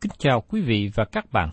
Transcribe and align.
Kính 0.00 0.12
chào 0.18 0.40
quý 0.40 0.60
vị 0.60 0.90
và 0.94 1.04
các 1.04 1.32
bạn. 1.32 1.50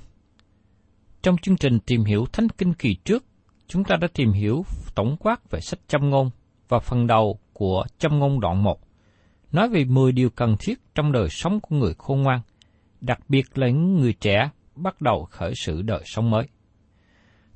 Trong 1.22 1.38
chương 1.38 1.58
trình 1.58 1.80
tìm 1.80 2.04
hiểu 2.04 2.26
Thánh 2.34 2.48
Kinh 2.50 2.74
kỳ 2.74 2.96
trước, 2.96 3.26
chúng 3.68 3.84
ta 3.84 3.96
đã 4.02 4.08
tìm 4.14 4.32
hiểu 4.32 4.66
tổng 4.96 5.16
quát 5.20 5.52
về 5.52 5.60
sách 5.62 5.80
châm 5.88 6.10
ngôn 6.10 6.30
và 6.68 6.80
phần 6.80 7.08
đầu 7.08 7.40
của 7.54 7.86
châm 7.98 8.20
ngôn 8.20 8.40
đoạn 8.40 8.64
1, 8.64 8.80
nói 9.52 9.70
về 9.70 9.86
10 9.86 10.12
điều 10.12 10.30
cần 10.30 10.56
thiết 10.60 10.80
trong 10.96 11.12
đời 11.12 11.28
sống 11.30 11.60
của 11.60 11.76
người 11.76 11.94
khôn 11.98 12.22
ngoan, 12.22 12.42
đặc 13.02 13.20
biệt 13.28 13.58
là 13.58 13.68
những 13.68 13.96
người 13.96 14.14
trẻ 14.14 14.50
bắt 14.76 15.02
đầu 15.02 15.28
khởi 15.32 15.54
sự 15.56 15.82
đời 15.82 16.02
sống 16.06 16.30
mới. 16.30 16.48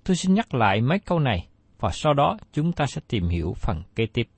Tôi 0.03 0.15
xin 0.15 0.33
nhắc 0.33 0.53
lại 0.53 0.81
mấy 0.81 0.99
câu 0.99 1.19
này 1.19 1.47
và 1.79 1.89
sau 1.93 2.13
đó 2.13 2.37
chúng 2.53 2.71
ta 2.71 2.85
sẽ 2.85 3.01
tìm 3.07 3.27
hiểu 3.27 3.53
phần 3.55 3.83
kế 3.95 4.05
tiếp. 4.13 4.29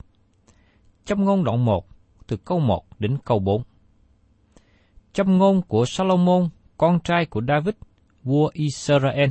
Châm 1.04 1.24
ngôn 1.24 1.44
đoạn 1.44 1.64
1 1.64 1.86
từ 2.26 2.36
câu 2.36 2.58
1 2.58 2.84
đến 2.98 3.18
câu 3.24 3.38
4. 3.38 3.62
Châm 5.12 5.38
ngôn 5.38 5.62
của 5.62 5.84
Salomon, 5.84 6.48
con 6.76 6.98
trai 7.04 7.26
của 7.26 7.42
David, 7.48 7.74
vua 8.22 8.50
Israel, 8.52 9.30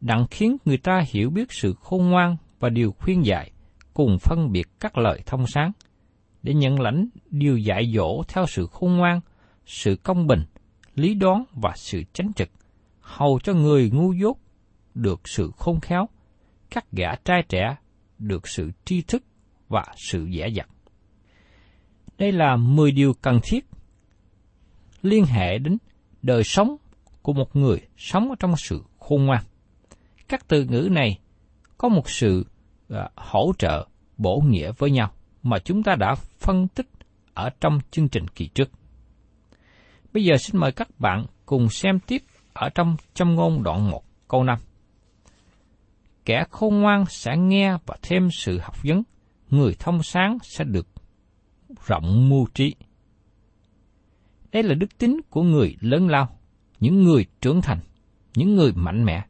đặng 0.00 0.26
khiến 0.30 0.56
người 0.64 0.76
ta 0.76 1.02
hiểu 1.08 1.30
biết 1.30 1.52
sự 1.52 1.74
khôn 1.80 2.10
ngoan 2.10 2.36
và 2.60 2.68
điều 2.68 2.92
khuyên 2.92 3.26
dạy, 3.26 3.50
cùng 3.94 4.18
phân 4.20 4.52
biệt 4.52 4.68
các 4.80 4.98
lời 4.98 5.22
thông 5.26 5.46
sáng, 5.46 5.72
để 6.42 6.54
nhận 6.54 6.80
lãnh 6.80 7.08
điều 7.30 7.58
dạy 7.58 7.92
dỗ 7.94 8.22
theo 8.28 8.46
sự 8.46 8.66
khôn 8.66 8.96
ngoan, 8.96 9.20
sự 9.66 9.96
công 9.96 10.26
bình, 10.26 10.44
lý 10.94 11.14
đoán 11.14 11.44
và 11.52 11.72
sự 11.76 12.02
chánh 12.12 12.32
trực, 12.36 12.48
hầu 13.00 13.38
cho 13.42 13.52
người 13.54 13.90
ngu 13.90 14.12
dốt 14.12 14.36
được 14.94 15.20
sự 15.24 15.50
khôn 15.56 15.80
khéo, 15.80 16.08
các 16.70 16.92
gã 16.92 17.14
trai 17.24 17.42
trẻ 17.48 17.76
được 18.18 18.48
sự 18.48 18.70
tri 18.84 19.02
thức 19.02 19.24
và 19.68 19.84
sự 19.96 20.24
dễ 20.24 20.48
dặt. 20.48 20.68
Đây 22.18 22.32
là 22.32 22.56
10 22.56 22.92
điều 22.92 23.14
cần 23.14 23.40
thiết 23.42 23.71
liên 25.02 25.24
hệ 25.24 25.58
đến 25.58 25.78
đời 26.22 26.44
sống 26.44 26.76
của 27.22 27.32
một 27.32 27.56
người 27.56 27.80
sống 27.96 28.28
ở 28.28 28.34
trong 28.40 28.56
sự 28.56 28.82
khôn 28.98 29.24
ngoan. 29.24 29.44
Các 30.28 30.48
từ 30.48 30.64
ngữ 30.64 30.88
này 30.90 31.18
có 31.78 31.88
một 31.88 32.10
sự 32.10 32.46
uh, 32.92 32.98
hỗ 33.16 33.52
trợ 33.58 33.86
bổ 34.16 34.42
nghĩa 34.46 34.72
với 34.78 34.90
nhau 34.90 35.12
mà 35.42 35.58
chúng 35.58 35.82
ta 35.82 35.94
đã 35.94 36.14
phân 36.14 36.68
tích 36.68 36.86
ở 37.34 37.50
trong 37.60 37.78
chương 37.90 38.08
trình 38.08 38.28
kỳ 38.28 38.46
trước. 38.46 38.70
Bây 40.12 40.24
giờ 40.24 40.36
xin 40.36 40.60
mời 40.60 40.72
các 40.72 40.88
bạn 40.98 41.26
cùng 41.46 41.68
xem 41.68 41.98
tiếp 42.06 42.22
ở 42.52 42.68
trong 42.68 42.96
châm 43.14 43.34
ngôn 43.34 43.62
đoạn 43.62 43.90
1 43.90 44.02
câu 44.28 44.44
5. 44.44 44.58
Kẻ 46.24 46.44
khôn 46.50 46.80
ngoan 46.80 47.04
sẽ 47.08 47.36
nghe 47.36 47.76
và 47.86 47.96
thêm 48.02 48.28
sự 48.30 48.58
học 48.58 48.76
vấn, 48.84 49.02
người 49.50 49.76
thông 49.78 50.02
sáng 50.02 50.38
sẽ 50.42 50.64
được 50.64 50.86
rộng 51.86 52.28
mưu 52.28 52.46
trí. 52.54 52.74
Đây 54.52 54.62
là 54.62 54.74
đức 54.74 54.98
tính 54.98 55.20
của 55.30 55.42
người 55.42 55.76
lớn 55.80 56.08
lao, 56.08 56.28
những 56.80 57.02
người 57.02 57.26
trưởng 57.40 57.62
thành, 57.62 57.78
những 58.34 58.54
người 58.54 58.72
mạnh 58.74 59.04
mẽ. 59.04 59.22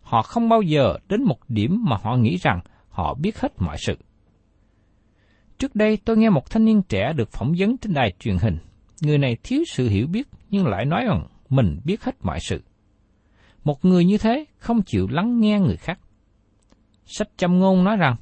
Họ 0.00 0.22
không 0.22 0.48
bao 0.48 0.62
giờ 0.62 0.98
đến 1.08 1.22
một 1.22 1.38
điểm 1.48 1.84
mà 1.88 1.96
họ 2.02 2.16
nghĩ 2.16 2.36
rằng 2.36 2.60
họ 2.88 3.14
biết 3.14 3.40
hết 3.40 3.52
mọi 3.58 3.76
sự. 3.86 3.96
Trước 5.58 5.74
đây 5.74 5.98
tôi 6.04 6.16
nghe 6.16 6.30
một 6.30 6.50
thanh 6.50 6.64
niên 6.64 6.82
trẻ 6.82 7.12
được 7.16 7.30
phỏng 7.32 7.52
vấn 7.58 7.78
trên 7.78 7.94
đài 7.94 8.12
truyền 8.18 8.36
hình. 8.38 8.58
Người 9.00 9.18
này 9.18 9.36
thiếu 9.42 9.62
sự 9.66 9.88
hiểu 9.88 10.06
biết 10.06 10.28
nhưng 10.50 10.66
lại 10.66 10.84
nói 10.84 11.04
rằng 11.04 11.26
mình 11.48 11.80
biết 11.84 12.04
hết 12.04 12.14
mọi 12.22 12.38
sự. 12.40 12.62
Một 13.64 13.84
người 13.84 14.04
như 14.04 14.18
thế 14.18 14.44
không 14.58 14.82
chịu 14.82 15.06
lắng 15.10 15.40
nghe 15.40 15.60
người 15.60 15.76
khác. 15.76 15.98
Sách 17.04 17.28
châm 17.36 17.58
ngôn 17.58 17.84
nói 17.84 17.96
rằng, 17.96 18.16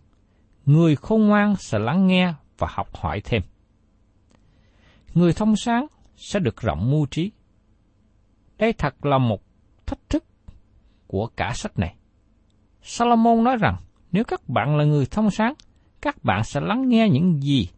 người 0.67 0.97
khôn 0.97 1.27
ngoan 1.27 1.57
sẽ 1.57 1.79
lắng 1.79 2.07
nghe 2.07 2.33
và 2.59 2.67
học 2.71 2.97
hỏi 2.97 3.21
thêm. 3.25 3.43
Người 5.15 5.33
thông 5.33 5.57
sáng 5.57 5.87
sẽ 6.19 6.41
được 6.41 6.61
rộng 6.61 6.91
mưu 6.91 7.07
trí. 7.07 7.33
Đây 8.59 8.73
thật 8.73 9.07
là 9.07 9.19
một 9.19 9.43
thách 9.87 10.09
thức 10.09 10.25
của 11.07 11.27
cả 11.37 11.53
sách 11.55 11.79
này. 11.79 11.95
Salomon 12.83 13.45
nói 13.45 13.57
rằng, 13.61 13.77
nếu 14.13 14.25
các 14.25 14.49
bạn 14.49 14.77
là 14.77 14.85
người 14.85 15.07
thông 15.07 15.31
sáng, 15.31 15.55
các 16.01 16.25
bạn 16.25 16.45
sẽ 16.45 16.61
lắng 16.61 16.89
nghe 16.89 17.09
những 17.09 17.43
gì 17.43 17.69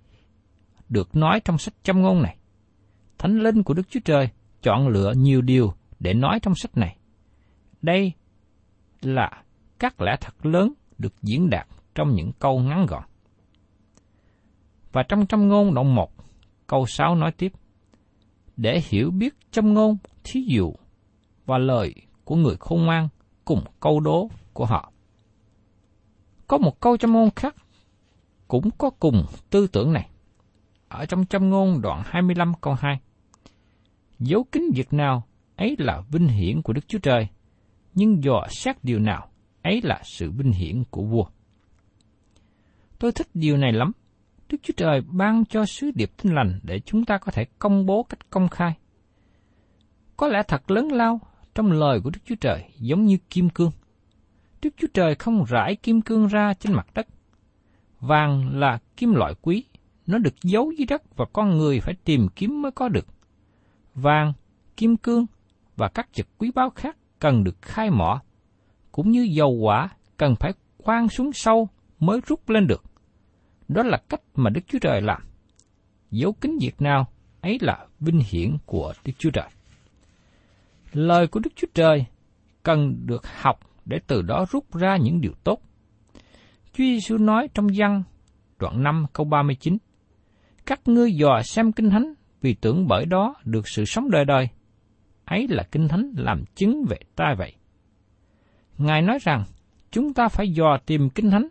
được 0.88 1.16
nói 1.16 1.40
trong 1.44 1.58
sách 1.58 1.75
châm 1.82 2.02
ngôn 2.02 2.22
này. 2.22 2.37
Thánh 3.19 3.38
linh 3.38 3.62
của 3.62 3.75
Đức 3.75 3.90
Chúa 3.90 4.00
Trời 4.04 4.28
chọn 4.62 4.88
lựa 4.88 5.12
nhiều 5.16 5.42
điều 5.42 5.72
để 6.00 6.14
nói 6.14 6.40
trong 6.42 6.54
sách 6.54 6.76
này. 6.76 6.96
Đây 7.82 8.12
là 9.02 9.42
các 9.78 10.00
lẽ 10.00 10.16
thật 10.20 10.46
lớn 10.46 10.72
được 10.98 11.22
diễn 11.22 11.50
đạt 11.50 11.66
trong 11.94 12.14
những 12.14 12.32
câu 12.38 12.60
ngắn 12.60 12.87
gọn. 12.87 13.02
Và 14.92 15.02
trong 15.02 15.26
trăm 15.26 15.48
ngôn 15.48 15.75
đoạn 15.75 15.94
1, 15.94 16.10
câu 16.66 16.87
6 16.87 17.14
nói 17.14 17.32
tiếp, 17.32 17.52
để 18.61 18.83
hiểu 18.89 19.11
biết 19.11 19.35
châm 19.51 19.75
ngôn, 19.75 19.97
thí 20.25 20.41
dụ 20.49 20.75
và 21.47 21.59
lời 21.59 21.95
của 22.25 22.37
người 22.37 22.57
khôn 22.61 22.85
ngoan 22.85 23.09
cùng 23.45 23.65
câu 23.81 24.01
đố 24.01 24.29
của 24.53 24.67
họ. 24.67 24.93
Có 26.47 26.59
một 26.59 26.81
câu 26.81 26.97
châm 26.97 27.12
ngôn 27.12 27.31
khác 27.37 27.57
cũng 28.49 28.71
có 28.79 28.91
cùng 28.91 29.25
tư 29.51 29.67
tưởng 29.67 29.93
này. 29.93 30.09
Ở 30.89 31.07
trong 31.07 31.27
châm 31.27 31.51
ngôn 31.51 31.81
đoạn 31.81 32.03
25 32.05 32.53
câu 32.61 32.75
2. 32.75 33.01
Dấu 34.19 34.45
kính 34.53 34.71
việc 34.75 34.93
nào 34.93 35.27
ấy 35.57 35.77
là 35.79 36.03
vinh 36.12 36.29
hiển 36.29 36.62
của 36.62 36.73
Đức 36.73 36.89
Chúa 36.89 36.99
Trời, 36.99 37.29
nhưng 37.95 38.25
dò 38.25 38.47
xét 38.51 38.85
điều 38.85 38.99
nào, 38.99 39.31
ấy 39.62 39.81
là 39.83 40.01
sự 40.05 40.31
vinh 40.31 40.53
hiển 40.53 40.85
của 40.91 41.03
vua. 41.03 41.25
Tôi 42.99 43.12
thích 43.12 43.29
điều 43.35 43.57
này 43.57 43.73
lắm. 43.73 43.93
Đức 44.50 44.58
Chúa 44.62 44.75
Trời 44.76 45.00
ban 45.00 45.44
cho 45.44 45.67
sứ 45.67 45.91
điệp 45.94 46.11
tin 46.23 46.35
lành 46.35 46.61
để 46.62 46.81
chúng 46.81 47.05
ta 47.05 47.19
có 47.19 47.32
thể 47.32 47.44
công 47.58 47.87
bố 47.87 48.02
cách 48.02 48.31
công 48.31 48.49
khai. 48.49 48.75
Có 50.17 50.29
lẽ 50.29 50.43
thật 50.49 50.70
lớn 50.70 50.93
lao 50.93 51.20
trong 51.55 51.73
lời 51.73 52.00
của 52.05 52.11
Đức 52.11 52.20
Chúa 52.25 52.35
Trời 52.41 52.64
giống 52.79 53.05
như 53.05 53.19
kim 53.31 53.50
cương. 53.50 53.70
Đức 54.62 54.70
Chúa 54.76 54.87
Trời 54.94 55.14
không 55.14 55.44
rải 55.44 55.76
kim 55.76 56.00
cương 56.00 56.26
ra 56.26 56.55
trên 56.55 56.73
mặt 56.73 56.87
đất. 56.94 57.06
Vàng 58.00 58.58
là 58.58 58.79
kim 58.97 59.14
loại 59.14 59.35
quý, 59.43 59.64
nó 60.06 60.19
được 60.19 60.35
giấu 60.43 60.73
dưới 60.79 60.87
đất 60.87 61.17
và 61.17 61.25
con 61.32 61.58
người 61.58 61.81
phải 61.81 61.94
tìm 62.05 62.29
kiếm 62.37 62.62
mới 62.62 62.73
có 62.73 62.88
được. 62.88 63.06
Vàng, 63.94 64.32
kim 64.76 64.97
cương 64.97 65.26
và 65.76 65.88
các 65.88 66.08
vật 66.17 66.26
quý 66.38 66.50
báu 66.55 66.70
khác 66.70 66.97
cần 67.19 67.44
được 67.44 67.62
khai 67.62 67.91
mỏ, 67.91 68.23
cũng 68.93 69.11
như 69.11 69.23
dầu 69.23 69.50
quả 69.50 69.88
cần 70.17 70.35
phải 70.37 70.52
khoan 70.79 71.08
xuống 71.08 71.32
sâu 71.32 71.69
mới 71.99 72.20
rút 72.26 72.49
lên 72.49 72.67
được. 72.67 72.89
Đó 73.75 73.82
là 73.82 73.99
cách 74.08 74.20
mà 74.34 74.50
Đức 74.50 74.61
Chúa 74.67 74.78
Trời 74.78 75.00
làm. 75.02 75.22
Dấu 76.11 76.32
kính 76.32 76.58
việc 76.61 76.82
nào, 76.82 77.06
ấy 77.40 77.58
là 77.61 77.87
vinh 78.00 78.20
hiển 78.31 78.56
của 78.67 78.93
Đức 79.05 79.12
Chúa 79.19 79.31
Trời. 79.31 79.49
Lời 80.93 81.26
của 81.26 81.40
Đức 81.40 81.50
Chúa 81.56 81.69
Trời 81.75 82.05
cần 82.62 83.06
được 83.06 83.22
học 83.40 83.61
để 83.84 83.99
từ 84.06 84.22
đó 84.22 84.46
rút 84.50 84.75
ra 84.75 84.96
những 84.96 85.20
điều 85.20 85.32
tốt. 85.44 85.61
Chúa 86.72 86.84
Giêsu 86.84 87.19
nói 87.19 87.49
trong 87.55 87.67
văn 87.76 88.02
đoạn 88.58 88.82
5 88.82 89.06
câu 89.12 89.26
39, 89.26 89.76
Các 90.66 90.81
ngươi 90.84 91.12
dò 91.12 91.43
xem 91.43 91.73
kinh 91.73 91.90
thánh 91.90 92.14
vì 92.40 92.55
tưởng 92.55 92.87
bởi 92.88 93.06
đó 93.06 93.34
được 93.44 93.69
sự 93.69 93.84
sống 93.84 94.11
đời 94.11 94.25
đời. 94.25 94.49
Ấy 95.25 95.46
là 95.49 95.62
kinh 95.73 95.88
thánh 95.88 96.12
làm 96.16 96.44
chứng 96.55 96.84
về 96.88 96.96
ta 97.16 97.34
vậy. 97.38 97.55
Ngài 98.78 99.02
nói 99.02 99.19
rằng, 99.23 99.44
chúng 99.90 100.14
ta 100.14 100.28
phải 100.28 100.49
dò 100.49 100.78
tìm 100.87 101.11
kinh 101.11 101.31
thánh 101.31 101.49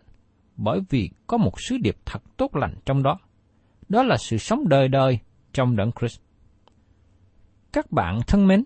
bởi 0.62 0.80
vì 0.88 1.10
có 1.26 1.36
một 1.36 1.60
sứ 1.60 1.78
điệp 1.78 1.96
thật 2.04 2.22
tốt 2.36 2.56
lành 2.56 2.74
trong 2.84 3.02
đó. 3.02 3.18
Đó 3.88 4.02
là 4.02 4.16
sự 4.16 4.38
sống 4.38 4.68
đời 4.68 4.88
đời 4.88 5.18
trong 5.52 5.76
đấng 5.76 5.90
Christ. 6.00 6.20
Các 7.72 7.92
bạn 7.92 8.20
thân 8.26 8.46
mến, 8.46 8.64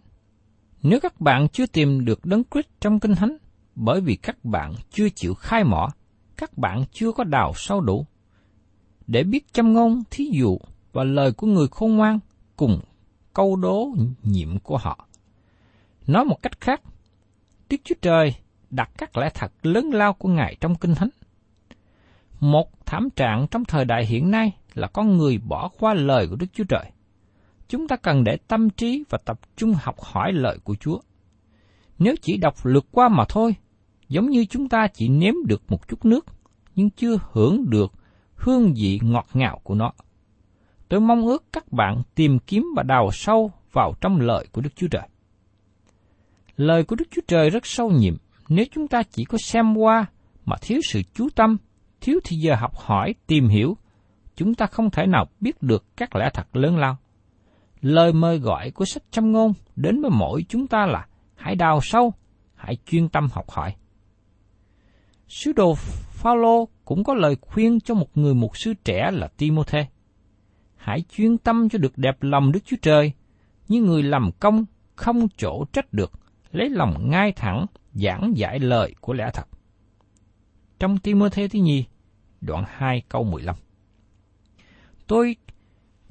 nếu 0.82 1.00
các 1.00 1.20
bạn 1.20 1.49
chưa 1.49 1.67
tìm 1.67 2.05
được 2.05 2.25
đấng 2.25 2.43
Christ 2.50 2.67
trong 2.81 3.00
kinh 3.00 3.14
thánh, 3.14 3.37
bởi 3.75 4.00
vì 4.00 4.17
các 4.17 4.44
bạn 4.44 4.75
chưa 4.91 5.08
chịu 5.08 5.35
khai 5.35 5.64
mỏ, 5.64 5.88
các 6.37 6.58
bạn 6.58 6.85
chưa 6.93 7.12
có 7.12 7.25
đào 7.25 7.52
sâu 7.55 7.81
đủ. 7.81 8.06
Để 9.06 9.23
biết 9.23 9.52
châm 9.52 9.73
ngôn, 9.73 10.02
thí 10.11 10.31
dụ 10.32 10.58
và 10.93 11.05
lời 11.05 11.32
của 11.32 11.46
người 11.46 11.69
khôn 11.70 11.96
ngoan 11.96 12.19
cùng 12.56 12.81
câu 13.35 13.56
đố 13.56 13.88
nhiệm 14.23 14.58
của 14.58 14.79
họ. 14.79 15.08
Nói 16.06 16.25
một 16.25 16.43
cách 16.43 16.61
khác, 16.61 16.81
Đức 17.70 17.76
Chúa 17.85 17.94
Trời 18.02 18.35
đặt 18.70 18.91
các 18.99 19.17
lẽ 19.17 19.31
thật 19.35 19.52
lớn 19.62 19.91
lao 19.93 20.12
của 20.12 20.29
Ngài 20.29 20.56
trong 20.61 20.75
Kinh 20.75 20.94
Thánh. 20.94 21.08
Một 22.44 22.87
thảm 22.87 23.08
trạng 23.17 23.46
trong 23.50 23.64
thời 23.64 23.85
đại 23.85 24.06
hiện 24.06 24.31
nay 24.31 24.52
là 24.75 24.87
con 24.87 25.17
người 25.17 25.38
bỏ 25.38 25.70
qua 25.79 25.94
lời 25.94 26.26
của 26.31 26.37
Đức 26.37 26.46
Chúa 26.52 26.64
Trời. 26.64 26.91
Chúng 27.69 27.88
ta 27.88 27.96
cần 27.96 28.25
để 28.25 28.37
tâm 28.49 28.70
trí 28.70 29.05
và 29.11 29.19
tập 29.25 29.41
trung 29.56 29.75
học 29.82 30.00
hỏi 30.00 30.32
lời 30.32 30.58
của 30.64 30.75
Chúa. 30.81 30.99
Nếu 31.99 32.14
chỉ 32.23 32.37
đọc 32.37 32.55
lượt 32.64 32.87
qua 32.91 33.08
mà 33.08 33.25
thôi, 33.29 33.55
giống 34.08 34.31
như 34.31 34.44
chúng 34.44 34.69
ta 34.69 34.87
chỉ 34.94 35.08
nếm 35.08 35.35
được 35.46 35.62
một 35.69 35.88
chút 35.88 36.05
nước, 36.05 36.26
nhưng 36.75 36.91
chưa 36.91 37.19
hưởng 37.32 37.70
được 37.70 37.93
hương 38.35 38.75
vị 38.76 39.00
ngọt 39.02 39.26
ngào 39.35 39.61
của 39.62 39.75
nó. 39.75 39.93
Tôi 40.88 41.00
mong 41.00 41.26
ước 41.26 41.44
các 41.52 41.73
bạn 41.73 42.02
tìm 42.14 42.38
kiếm 42.38 42.67
và 42.76 42.82
đào 42.82 43.11
sâu 43.12 43.52
vào 43.73 43.94
trong 44.00 44.20
lời 44.20 44.46
của 44.52 44.61
Đức 44.61 44.76
Chúa 44.76 44.88
Trời. 44.88 45.08
Lời 46.56 46.85
của 46.85 46.96
Đức 46.96 47.08
Chúa 47.11 47.23
Trời 47.29 47.50
rất 47.50 47.67
sâu 47.67 47.91
nhiệm, 47.91 48.17
nếu 48.49 48.64
chúng 48.73 48.88
ta 48.88 49.02
chỉ 49.02 49.25
có 49.25 49.38
xem 49.38 49.75
qua 49.75 50.06
mà 50.44 50.56
thiếu 50.62 50.81
sự 50.93 51.02
chú 51.14 51.29
tâm, 51.35 51.56
thiếu 52.04 52.20
thì 52.24 52.36
giờ 52.36 52.54
học 52.54 52.76
hỏi, 52.76 53.14
tìm 53.26 53.48
hiểu, 53.48 53.76
chúng 54.36 54.54
ta 54.54 54.66
không 54.66 54.90
thể 54.90 55.06
nào 55.06 55.26
biết 55.40 55.62
được 55.62 55.84
các 55.96 56.16
lẽ 56.16 56.30
thật 56.34 56.56
lớn 56.56 56.76
lao. 56.76 56.96
Lời 57.80 58.12
mời 58.12 58.38
gọi 58.38 58.70
của 58.70 58.84
sách 58.84 59.02
châm 59.10 59.32
ngôn 59.32 59.52
đến 59.76 60.02
với 60.02 60.10
mỗi 60.10 60.44
chúng 60.48 60.66
ta 60.66 60.86
là 60.86 61.06
hãy 61.34 61.54
đào 61.54 61.80
sâu, 61.82 62.12
hãy 62.54 62.76
chuyên 62.86 63.08
tâm 63.08 63.28
học 63.32 63.50
hỏi. 63.50 63.74
Sứ 65.28 65.52
đồ 65.52 65.74
Phaolô 66.10 66.68
cũng 66.84 67.04
có 67.04 67.14
lời 67.14 67.36
khuyên 67.40 67.80
cho 67.80 67.94
một 67.94 68.16
người 68.16 68.34
mục 68.34 68.56
sư 68.56 68.74
trẻ 68.84 69.10
là 69.12 69.28
Timôthê. 69.36 69.86
Hãy 70.76 71.02
chuyên 71.16 71.38
tâm 71.38 71.68
cho 71.68 71.78
được 71.78 71.98
đẹp 71.98 72.16
lòng 72.20 72.52
Đức 72.52 72.60
Chúa 72.64 72.76
Trời, 72.82 73.12
như 73.68 73.80
người 73.80 74.02
làm 74.02 74.30
công 74.40 74.64
không 74.94 75.28
chỗ 75.36 75.64
trách 75.72 75.92
được, 75.92 76.12
lấy 76.52 76.70
lòng 76.70 77.10
ngay 77.10 77.32
thẳng 77.32 77.66
giảng 77.92 78.32
giải 78.36 78.58
lời 78.58 78.94
của 79.00 79.12
lẽ 79.12 79.30
thật. 79.34 79.48
Trong 80.78 80.98
Timôthê 80.98 81.48
thứ 81.48 81.58
nhì, 81.58 81.84
đoạn 82.46 82.64
2 82.69 83.02
câu 83.08 83.25
15. 83.25 83.56
Tôi 85.06 85.37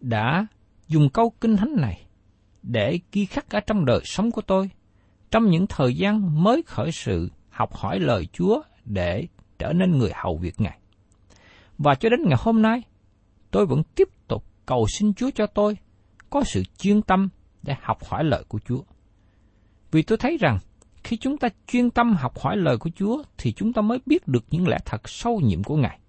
đã 0.02 0.48
dùng 0.88 1.10
câu 1.10 1.34
kinh 1.42 1.58
thánh 1.58 1.76
này 1.78 2.06
để 2.64 3.00
ghi 3.12 3.26
khắc 3.26 3.50
ở 3.50 3.60
trong 3.60 3.86
đời 3.86 4.00
sống 4.04 4.32
của 4.32 4.42
tôi, 4.42 4.70
trong 5.32 5.46
những 5.46 5.68
thời 5.68 5.96
gian 5.96 6.44
mới 6.44 6.64
khởi 6.66 6.92
sự 6.92 7.30
học 7.50 7.74
hỏi 7.74 8.00
lời 8.00 8.28
Chúa 8.34 8.62
để 8.86 9.28
trở 9.60 9.74
nên 9.74 9.98
người 9.98 10.12
hầu 10.16 10.38
việc 10.38 10.62
Ngài. 10.62 10.80
Và 11.78 11.96
cho 11.96 12.10
đến 12.10 12.20
ngày 12.26 12.38
hôm 12.40 12.62
nay, 12.62 12.82
tôi 13.52 13.66
vẫn 13.66 13.84
tiếp 13.96 14.08
tục 14.28 14.46
cầu 14.66 14.86
xin 14.98 15.14
Chúa 15.14 15.30
cho 15.36 15.48
tôi 15.48 15.78
có 16.30 16.44
sự 16.44 16.64
chuyên 16.78 17.02
tâm 17.02 17.30
để 17.64 17.76
học 17.82 17.98
hỏi 18.06 18.24
lời 18.24 18.44
của 18.48 18.60
Chúa. 18.66 18.82
Vì 19.92 20.02
tôi 20.02 20.18
thấy 20.18 20.38
rằng, 20.38 20.58
khi 21.04 21.18
chúng 21.18 21.38
ta 21.38 21.50
chuyên 21.68 21.90
tâm 21.90 22.14
học 22.14 22.40
hỏi 22.40 22.58
lời 22.58 22.78
của 22.78 22.90
Chúa 22.96 23.24
thì 23.38 23.52
chúng 23.52 23.74
ta 23.74 23.82
mới 23.82 24.00
biết 24.06 24.28
được 24.28 24.46
những 24.50 24.68
lẽ 24.68 24.78
thật 24.86 25.10
sâu 25.10 25.40
nhiệm 25.40 25.64
của 25.64 25.76
Ngài. 25.76 26.00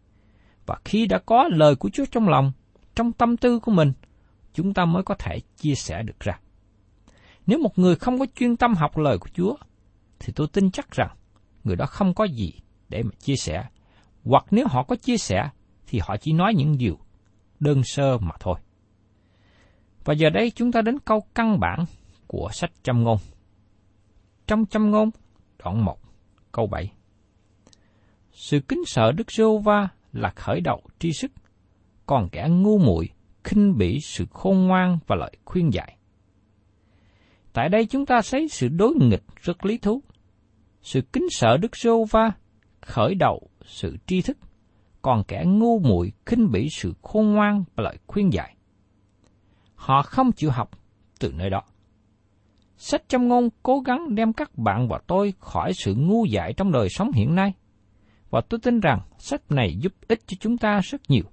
Và 0.66 0.76
khi 0.84 1.06
đã 1.06 1.18
có 1.26 1.48
lời 1.52 1.76
của 1.76 1.90
Chúa 1.90 2.04
trong 2.10 2.28
lòng, 2.28 2.52
trong 2.94 3.12
tâm 3.12 3.36
tư 3.36 3.58
của 3.58 3.72
mình, 3.72 3.92
chúng 4.52 4.74
ta 4.74 4.84
mới 4.84 5.02
có 5.02 5.14
thể 5.14 5.40
chia 5.56 5.74
sẻ 5.74 6.02
được 6.02 6.20
ra. 6.20 6.38
Nếu 7.46 7.58
một 7.58 7.78
người 7.78 7.96
không 7.96 8.18
có 8.18 8.26
chuyên 8.34 8.56
tâm 8.56 8.74
học 8.74 8.98
lời 8.98 9.18
của 9.18 9.28
Chúa, 9.32 9.56
thì 10.18 10.32
tôi 10.36 10.46
tin 10.52 10.70
chắc 10.70 10.90
rằng 10.90 11.16
người 11.64 11.76
đó 11.76 11.86
không 11.86 12.14
có 12.14 12.24
gì 12.24 12.52
để 12.88 13.02
mà 13.02 13.10
chia 13.18 13.36
sẻ. 13.36 13.64
Hoặc 14.24 14.44
nếu 14.50 14.66
họ 14.68 14.82
có 14.82 14.96
chia 14.96 15.16
sẻ, 15.16 15.48
thì 15.86 15.98
họ 16.02 16.16
chỉ 16.16 16.32
nói 16.32 16.54
những 16.54 16.78
điều 16.78 16.98
đơn 17.60 17.82
sơ 17.84 18.18
mà 18.18 18.32
thôi. 18.40 18.60
Và 20.04 20.14
giờ 20.14 20.30
đây 20.30 20.50
chúng 20.50 20.72
ta 20.72 20.82
đến 20.82 20.98
câu 21.04 21.20
căn 21.34 21.60
bản 21.60 21.84
của 22.26 22.48
sách 22.52 22.70
châm 22.82 23.02
ngôn. 23.02 23.18
Trong 24.46 24.66
châm 24.66 24.90
ngôn, 24.90 25.10
đoạn 25.58 25.84
1, 25.84 25.98
câu 26.52 26.66
7. 26.66 26.92
Sự 28.32 28.60
kính 28.60 28.82
sợ 28.86 29.12
Đức 29.12 29.32
giê 29.32 29.44
va 29.64 29.88
là 30.14 30.30
khởi 30.36 30.60
đầu 30.60 30.82
tri 30.98 31.12
sức, 31.12 31.32
còn 32.06 32.28
kẻ 32.28 32.48
ngu 32.50 32.78
muội 32.78 33.08
khinh 33.44 33.78
bỉ 33.78 33.98
sự 34.02 34.26
khôn 34.30 34.66
ngoan 34.66 34.98
và 35.06 35.16
lời 35.16 35.32
khuyên 35.44 35.72
dạy. 35.72 35.96
Tại 37.52 37.68
đây 37.68 37.86
chúng 37.86 38.06
ta 38.06 38.20
thấy 38.30 38.48
sự 38.48 38.68
đối 38.68 38.94
nghịch 38.94 39.24
rất 39.42 39.64
lý 39.64 39.78
thú. 39.78 40.02
Sự 40.82 41.00
kính 41.12 41.26
sợ 41.30 41.56
Đức 41.56 41.76
giê 41.76 41.90
va 42.10 42.32
khởi 42.80 43.14
đầu 43.14 43.48
sự 43.64 43.96
tri 44.06 44.22
thức, 44.22 44.38
còn 45.02 45.24
kẻ 45.24 45.44
ngu 45.46 45.78
muội 45.78 46.12
khinh 46.26 46.50
bỉ 46.52 46.68
sự 46.70 46.94
khôn 47.02 47.32
ngoan 47.32 47.64
và 47.76 47.84
lời 47.84 47.98
khuyên 48.06 48.32
dạy. 48.32 48.56
Họ 49.74 50.02
không 50.02 50.32
chịu 50.32 50.50
học 50.50 50.70
từ 51.20 51.32
nơi 51.32 51.50
đó. 51.50 51.62
Sách 52.76 53.02
trong 53.08 53.28
ngôn 53.28 53.48
cố 53.62 53.80
gắng 53.80 54.14
đem 54.14 54.32
các 54.32 54.58
bạn 54.58 54.88
và 54.88 54.98
tôi 55.06 55.34
khỏi 55.38 55.72
sự 55.74 55.94
ngu 55.94 56.24
dại 56.24 56.52
trong 56.56 56.72
đời 56.72 56.88
sống 56.90 57.12
hiện 57.12 57.34
nay. 57.34 57.52
Và 58.30 58.40
tôi 58.40 58.60
tin 58.62 58.80
rằng 58.80 59.00
sách 59.18 59.42
này 59.50 59.76
giúp 59.76 59.92
ích 60.08 60.20
cho 60.26 60.36
chúng 60.40 60.58
ta 60.58 60.80
rất 60.80 61.00
nhiều. 61.08 61.24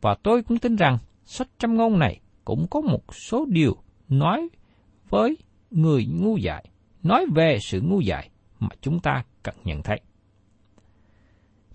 Và 0.00 0.14
tôi 0.22 0.42
cũng 0.42 0.58
tin 0.58 0.76
rằng 0.76 0.98
sách 1.24 1.48
trăm 1.58 1.76
ngôn 1.76 1.98
này 1.98 2.20
cũng 2.44 2.66
có 2.70 2.80
một 2.80 3.14
số 3.14 3.46
điều 3.48 3.76
nói 4.08 4.48
với 5.08 5.36
người 5.70 6.06
ngu 6.06 6.36
dại, 6.36 6.64
nói 7.02 7.26
về 7.34 7.58
sự 7.60 7.80
ngu 7.80 8.00
dại 8.00 8.30
mà 8.58 8.68
chúng 8.80 9.00
ta 9.00 9.24
cần 9.42 9.54
nhận 9.64 9.82
thấy. 9.82 10.00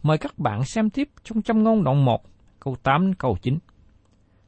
Mời 0.04 0.18
các 0.18 0.40
bạn 0.40 0.64
xem 0.64 0.90
tiếp 0.90 1.10
trong 1.24 1.42
trăm 1.42 1.64
ngôn 1.64 1.84
đoạn 1.84 2.06
1, 2.06 2.24
câu 2.60 2.76
8 2.84 3.14
câu 3.14 3.38
9. 3.42 3.58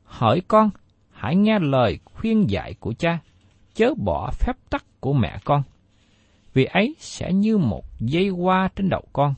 Hỏi 0.03 0.41
con, 0.47 0.69
hãy 1.11 1.35
nghe 1.35 1.59
lời 1.59 1.99
khuyên 2.03 2.49
dạy 2.49 2.73
của 2.79 2.93
cha, 2.93 3.19
chớ 3.73 3.93
bỏ 3.97 4.31
phép 4.39 4.53
tắc 4.69 4.85
của 4.99 5.13
mẹ 5.13 5.37
con. 5.45 5.63
Vì 6.53 6.65
ấy 6.65 6.95
sẽ 6.99 7.33
như 7.33 7.57
một 7.57 7.85
dây 7.99 8.29
hoa 8.29 8.69
trên 8.75 8.89
đầu 8.89 9.03
con, 9.13 9.33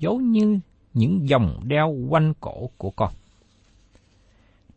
giống 0.00 0.32
như 0.32 0.58
những 0.94 1.28
dòng 1.28 1.60
đeo 1.64 1.96
quanh 2.08 2.32
cổ 2.40 2.70
của 2.76 2.90
con. 2.90 3.12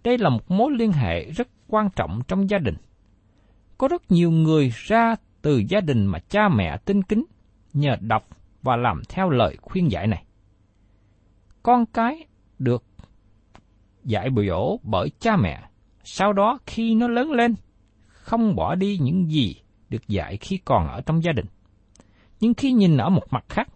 Đây 0.03 0.17
là 0.17 0.29
một 0.29 0.51
mối 0.51 0.71
liên 0.71 0.91
hệ 0.91 1.31
rất 1.31 1.47
quan 1.67 1.89
trọng 1.95 2.21
trong 2.27 2.49
gia 2.49 2.57
đình. 2.57 2.75
Có 3.77 3.87
rất 3.87 4.11
nhiều 4.11 4.31
người 4.31 4.71
ra 4.73 5.15
từ 5.41 5.63
gia 5.69 5.81
đình 5.81 6.05
mà 6.05 6.19
cha 6.19 6.49
mẹ 6.49 6.77
tin 6.77 7.03
kính 7.03 7.25
nhờ 7.73 7.95
đọc 8.01 8.27
và 8.61 8.75
làm 8.75 9.01
theo 9.09 9.29
lời 9.29 9.57
khuyên 9.61 9.91
dạy 9.91 10.07
này 10.07 10.23
con 11.63 11.85
cái 11.85 12.25
được 12.59 12.83
dạy 14.03 14.29
dỗ 14.47 14.77
bởi 14.83 15.11
cha 15.19 15.35
mẹ, 15.35 15.63
sau 16.03 16.33
đó 16.33 16.59
khi 16.65 16.95
nó 16.95 17.07
lớn 17.07 17.31
lên, 17.31 17.55
không 18.07 18.55
bỏ 18.55 18.75
đi 18.75 18.97
những 19.01 19.31
gì 19.31 19.55
được 19.89 20.07
dạy 20.07 20.37
khi 20.37 20.59
còn 20.65 20.87
ở 20.87 21.01
trong 21.01 21.23
gia 21.23 21.31
đình. 21.31 21.45
Nhưng 22.39 22.53
khi 22.53 22.71
nhìn 22.71 22.97
ở 22.97 23.09
một 23.09 23.23
mặt 23.29 23.45
khác, 23.49 23.69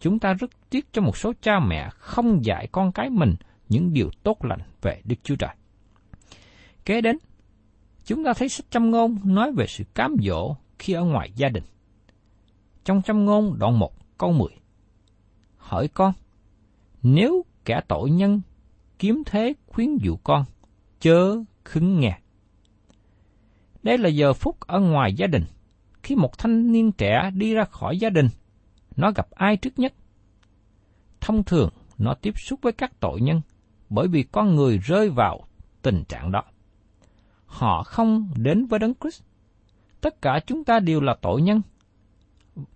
chúng 0.00 0.18
ta 0.18 0.32
rất 0.32 0.50
tiếc 0.70 0.92
cho 0.92 1.02
một 1.02 1.16
số 1.16 1.32
cha 1.42 1.60
mẹ 1.60 1.88
không 1.90 2.44
dạy 2.44 2.68
con 2.72 2.92
cái 2.92 3.10
mình 3.10 3.34
những 3.68 3.92
điều 3.92 4.10
tốt 4.22 4.44
lành 4.44 4.60
về 4.82 5.00
Đức 5.04 5.16
Chúa 5.22 5.36
Trời. 5.36 5.54
Kế 6.84 7.00
đến, 7.00 7.18
chúng 8.04 8.24
ta 8.24 8.32
thấy 8.32 8.48
sách 8.48 8.70
châm 8.70 8.90
ngôn 8.90 9.18
nói 9.24 9.52
về 9.52 9.66
sự 9.68 9.84
cám 9.94 10.16
dỗ 10.22 10.56
khi 10.78 10.92
ở 10.92 11.04
ngoài 11.04 11.30
gia 11.36 11.48
đình. 11.48 11.64
Trong 12.84 13.02
châm 13.02 13.24
ngôn 13.24 13.58
đoạn 13.58 13.78
1 13.78 14.18
câu 14.18 14.32
10 14.32 14.48
Hỏi 15.56 15.88
con, 15.88 16.12
nếu 17.02 17.44
kẻ 17.64 17.80
tội 17.88 18.10
nhân 18.10 18.40
kiếm 18.98 19.22
thế 19.26 19.54
khuyến 19.66 19.96
dụ 19.96 20.16
con, 20.16 20.44
chớ 21.00 21.36
khứng 21.64 22.00
nghe. 22.00 22.18
Đây 23.82 23.98
là 23.98 24.08
giờ 24.08 24.32
phút 24.32 24.60
ở 24.60 24.80
ngoài 24.80 25.14
gia 25.14 25.26
đình, 25.26 25.44
khi 26.02 26.16
một 26.16 26.38
thanh 26.38 26.72
niên 26.72 26.92
trẻ 26.92 27.30
đi 27.34 27.54
ra 27.54 27.64
khỏi 27.64 27.98
gia 27.98 28.10
đình, 28.10 28.28
nó 28.96 29.12
gặp 29.12 29.30
ai 29.30 29.56
trước 29.56 29.78
nhất? 29.78 29.94
Thông 31.20 31.44
thường, 31.44 31.70
nó 31.98 32.14
tiếp 32.14 32.34
xúc 32.38 32.58
với 32.62 32.72
các 32.72 33.00
tội 33.00 33.20
nhân, 33.20 33.40
bởi 33.88 34.08
vì 34.08 34.22
con 34.22 34.54
người 34.54 34.78
rơi 34.78 35.10
vào 35.10 35.40
tình 35.82 36.04
trạng 36.04 36.32
đó. 36.32 36.42
Họ 37.46 37.82
không 37.82 38.30
đến 38.36 38.66
với 38.66 38.78
Đấng 38.78 38.94
Christ. 39.00 39.22
Tất 40.00 40.22
cả 40.22 40.40
chúng 40.46 40.64
ta 40.64 40.80
đều 40.80 41.00
là 41.00 41.16
tội 41.22 41.42
nhân. 41.42 41.62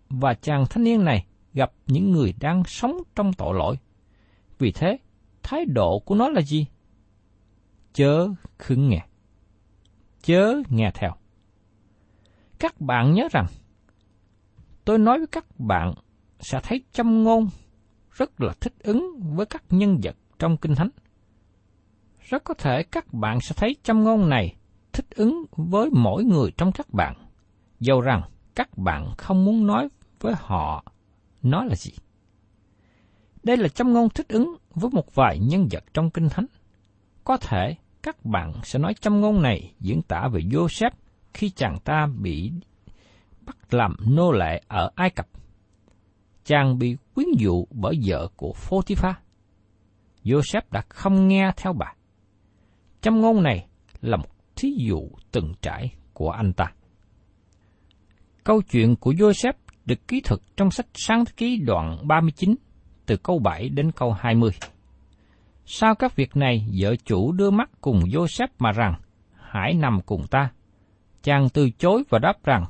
Và 0.08 0.34
chàng 0.34 0.64
thanh 0.70 0.84
niên 0.84 1.04
này 1.04 1.26
gặp 1.54 1.72
những 1.86 2.10
người 2.10 2.34
đang 2.40 2.64
sống 2.64 2.96
trong 3.14 3.32
tội 3.32 3.54
lỗi. 3.54 3.78
Vì 4.58 4.72
thế, 4.72 4.98
thái 5.42 5.64
độ 5.64 5.98
của 5.98 6.14
nó 6.14 6.28
là 6.28 6.40
gì? 6.40 6.66
Chớ 7.92 8.28
khứng 8.58 8.88
nghe. 8.88 9.06
Chớ 10.22 10.54
nghe 10.68 10.90
theo. 10.94 11.12
Các 12.58 12.80
bạn 12.80 13.14
nhớ 13.14 13.28
rằng, 13.32 13.46
tôi 14.84 14.98
nói 14.98 15.18
với 15.18 15.26
các 15.26 15.60
bạn 15.60 15.94
sẽ 16.40 16.60
thấy 16.62 16.82
châm 16.92 17.22
ngôn 17.22 17.48
rất 18.10 18.40
là 18.40 18.52
thích 18.60 18.74
ứng 18.78 19.20
với 19.36 19.46
các 19.46 19.62
nhân 19.70 19.98
vật 20.02 20.16
trong 20.38 20.56
Kinh 20.56 20.74
Thánh. 20.74 20.90
Rất 22.20 22.44
có 22.44 22.54
thể 22.54 22.82
các 22.82 23.12
bạn 23.12 23.40
sẽ 23.40 23.54
thấy 23.58 23.76
châm 23.82 24.04
ngôn 24.04 24.28
này 24.28 24.56
thích 24.92 25.06
ứng 25.10 25.44
với 25.52 25.90
mỗi 25.92 26.24
người 26.24 26.50
trong 26.56 26.72
các 26.72 26.90
bạn, 26.90 27.14
dầu 27.80 28.00
rằng 28.00 28.22
các 28.54 28.78
bạn 28.78 29.14
không 29.18 29.44
muốn 29.44 29.66
nói 29.66 29.88
với 30.20 30.34
họ 30.36 30.84
nó 31.42 31.64
là 31.64 31.74
gì. 31.74 31.92
Đây 33.42 33.56
là 33.56 33.68
châm 33.68 33.92
ngôn 33.92 34.08
thích 34.10 34.28
ứng 34.28 34.56
với 34.74 34.90
một 34.90 35.14
vài 35.14 35.38
nhân 35.38 35.68
vật 35.70 35.84
trong 35.94 36.10
Kinh 36.10 36.28
Thánh. 36.28 36.46
Có 37.24 37.36
thể 37.36 37.76
các 38.02 38.24
bạn 38.24 38.52
sẽ 38.64 38.78
nói 38.78 38.94
châm 38.94 39.20
ngôn 39.20 39.42
này 39.42 39.74
diễn 39.80 40.02
tả 40.02 40.28
về 40.28 40.40
Joseph 40.40 40.90
khi 41.34 41.50
chàng 41.50 41.78
ta 41.84 42.06
bị 42.06 42.52
bắt 43.46 43.74
làm 43.74 43.96
nô 44.06 44.32
lệ 44.32 44.62
ở 44.68 44.90
Ai 44.94 45.10
Cập. 45.10 45.26
Chàng 46.44 46.78
bị 46.78 46.96
quyến 47.14 47.28
dụ 47.38 47.66
bởi 47.70 47.94
vợ 48.06 48.28
của 48.36 48.52
Photipha. 48.52 49.14
Joseph 50.24 50.62
đã 50.70 50.82
không 50.88 51.28
nghe 51.28 51.50
theo 51.56 51.72
bà. 51.72 51.86
Châm 53.00 53.20
ngôn 53.20 53.42
này 53.42 53.66
là 54.00 54.16
một 54.16 54.28
thí 54.56 54.74
dụ 54.88 55.08
từng 55.32 55.52
trải 55.62 55.90
của 56.12 56.30
anh 56.30 56.52
ta. 56.52 56.72
Câu 58.44 58.62
chuyện 58.62 58.96
của 58.96 59.12
Joseph 59.12 59.52
được 59.84 60.08
ký 60.08 60.20
thực 60.24 60.42
trong 60.56 60.70
sách 60.70 60.86
Sáng 60.94 61.24
Thế 61.24 61.32
Ký 61.36 61.56
đoạn 61.56 62.08
39, 62.08 62.54
từ 63.06 63.16
câu 63.16 63.38
7 63.38 63.68
đến 63.68 63.92
câu 63.92 64.12
20. 64.12 64.50
Sau 65.66 65.94
các 65.94 66.16
việc 66.16 66.36
này, 66.36 66.66
vợ 66.80 66.96
chủ 67.04 67.32
đưa 67.32 67.50
mắt 67.50 67.70
cùng 67.80 68.00
Joseph 68.00 68.48
mà 68.58 68.72
rằng, 68.72 68.94
hãy 69.34 69.74
nằm 69.74 70.00
cùng 70.06 70.26
ta. 70.30 70.50
Chàng 71.22 71.48
từ 71.48 71.70
chối 71.70 72.02
và 72.08 72.18
đáp 72.18 72.34
rằng, 72.44 72.64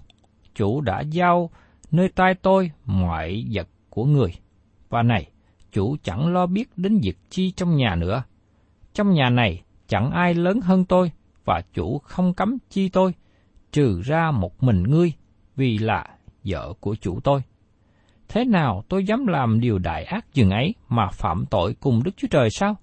chủ 0.54 0.80
đã 0.80 1.00
giao 1.00 1.50
nơi 1.90 2.08
tay 2.08 2.34
tôi 2.34 2.70
mọi 2.84 3.44
vật 3.52 3.68
của 3.90 4.04
người. 4.04 4.30
Và 4.88 5.02
này, 5.02 5.30
chủ 5.72 5.96
chẳng 6.02 6.32
lo 6.32 6.46
biết 6.46 6.68
đến 6.76 7.00
việc 7.02 7.18
chi 7.30 7.50
trong 7.50 7.76
nhà 7.76 7.94
nữa. 7.94 8.22
Trong 8.94 9.12
nhà 9.12 9.30
này 9.30 9.62
chẳng 9.88 10.10
ai 10.10 10.34
lớn 10.34 10.60
hơn 10.60 10.84
tôi, 10.84 11.10
và 11.44 11.62
chủ 11.74 11.98
không 11.98 12.34
cấm 12.34 12.58
chi 12.70 12.88
tôi, 12.88 13.14
trừ 13.72 14.00
ra 14.04 14.30
một 14.30 14.62
mình 14.62 14.82
ngươi, 14.82 15.12
vì 15.56 15.78
là 15.78 16.06
vợ 16.44 16.72
của 16.80 16.94
chủ 16.94 17.20
tôi. 17.24 17.40
Thế 18.28 18.44
nào 18.44 18.84
tôi 18.88 19.04
dám 19.04 19.26
làm 19.26 19.60
điều 19.60 19.78
đại 19.78 20.04
ác 20.04 20.26
dường 20.34 20.50
ấy 20.50 20.74
mà 20.88 21.08
phạm 21.12 21.44
tội 21.50 21.74
cùng 21.80 22.02
Đức 22.04 22.10
Chúa 22.16 22.28
Trời 22.30 22.50
sao? 22.50 22.76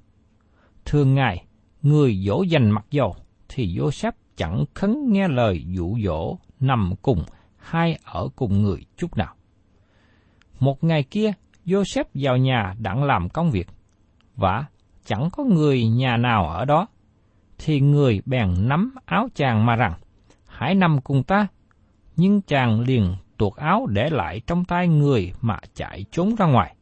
Thường 0.85 1.15
ngày, 1.15 1.45
người 1.81 2.23
dỗ 2.27 2.43
dành 2.43 2.71
mặc 2.71 2.85
dầu, 2.91 3.15
thì 3.49 3.77
Joseph 3.77 4.11
chẳng 4.37 4.65
khấn 4.73 5.11
nghe 5.11 5.27
lời 5.27 5.65
dụ 5.67 5.97
dỗ 6.05 6.37
nằm 6.59 6.93
cùng 7.01 7.23
hay 7.59 7.99
ở 8.03 8.29
cùng 8.35 8.63
người 8.63 8.85
chút 8.97 9.17
nào. 9.17 9.35
Một 10.59 10.83
ngày 10.83 11.03
kia, 11.03 11.31
Joseph 11.65 12.03
vào 12.13 12.37
nhà 12.37 12.73
đặng 12.79 13.03
làm 13.03 13.29
công 13.29 13.51
việc, 13.51 13.67
và 14.35 14.65
chẳng 15.05 15.29
có 15.31 15.43
người 15.43 15.87
nhà 15.87 16.17
nào 16.17 16.49
ở 16.49 16.65
đó, 16.65 16.87
thì 17.57 17.79
người 17.79 18.21
bèn 18.25 18.67
nắm 18.67 18.95
áo 19.05 19.27
chàng 19.35 19.65
mà 19.65 19.75
rằng, 19.75 19.93
hãy 20.47 20.75
nằm 20.75 21.01
cùng 21.01 21.23
ta. 21.23 21.47
Nhưng 22.15 22.41
chàng 22.41 22.79
liền 22.79 23.15
tuột 23.37 23.55
áo 23.55 23.85
để 23.89 24.09
lại 24.09 24.41
trong 24.47 24.65
tay 24.65 24.87
người 24.87 25.33
mà 25.41 25.57
chạy 25.75 26.05
trốn 26.11 26.35
ra 26.35 26.45
ngoài. 26.45 26.75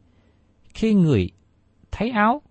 Khi 0.74 0.94
người 0.94 1.32
thấy 1.92 2.10
áo 2.12 2.42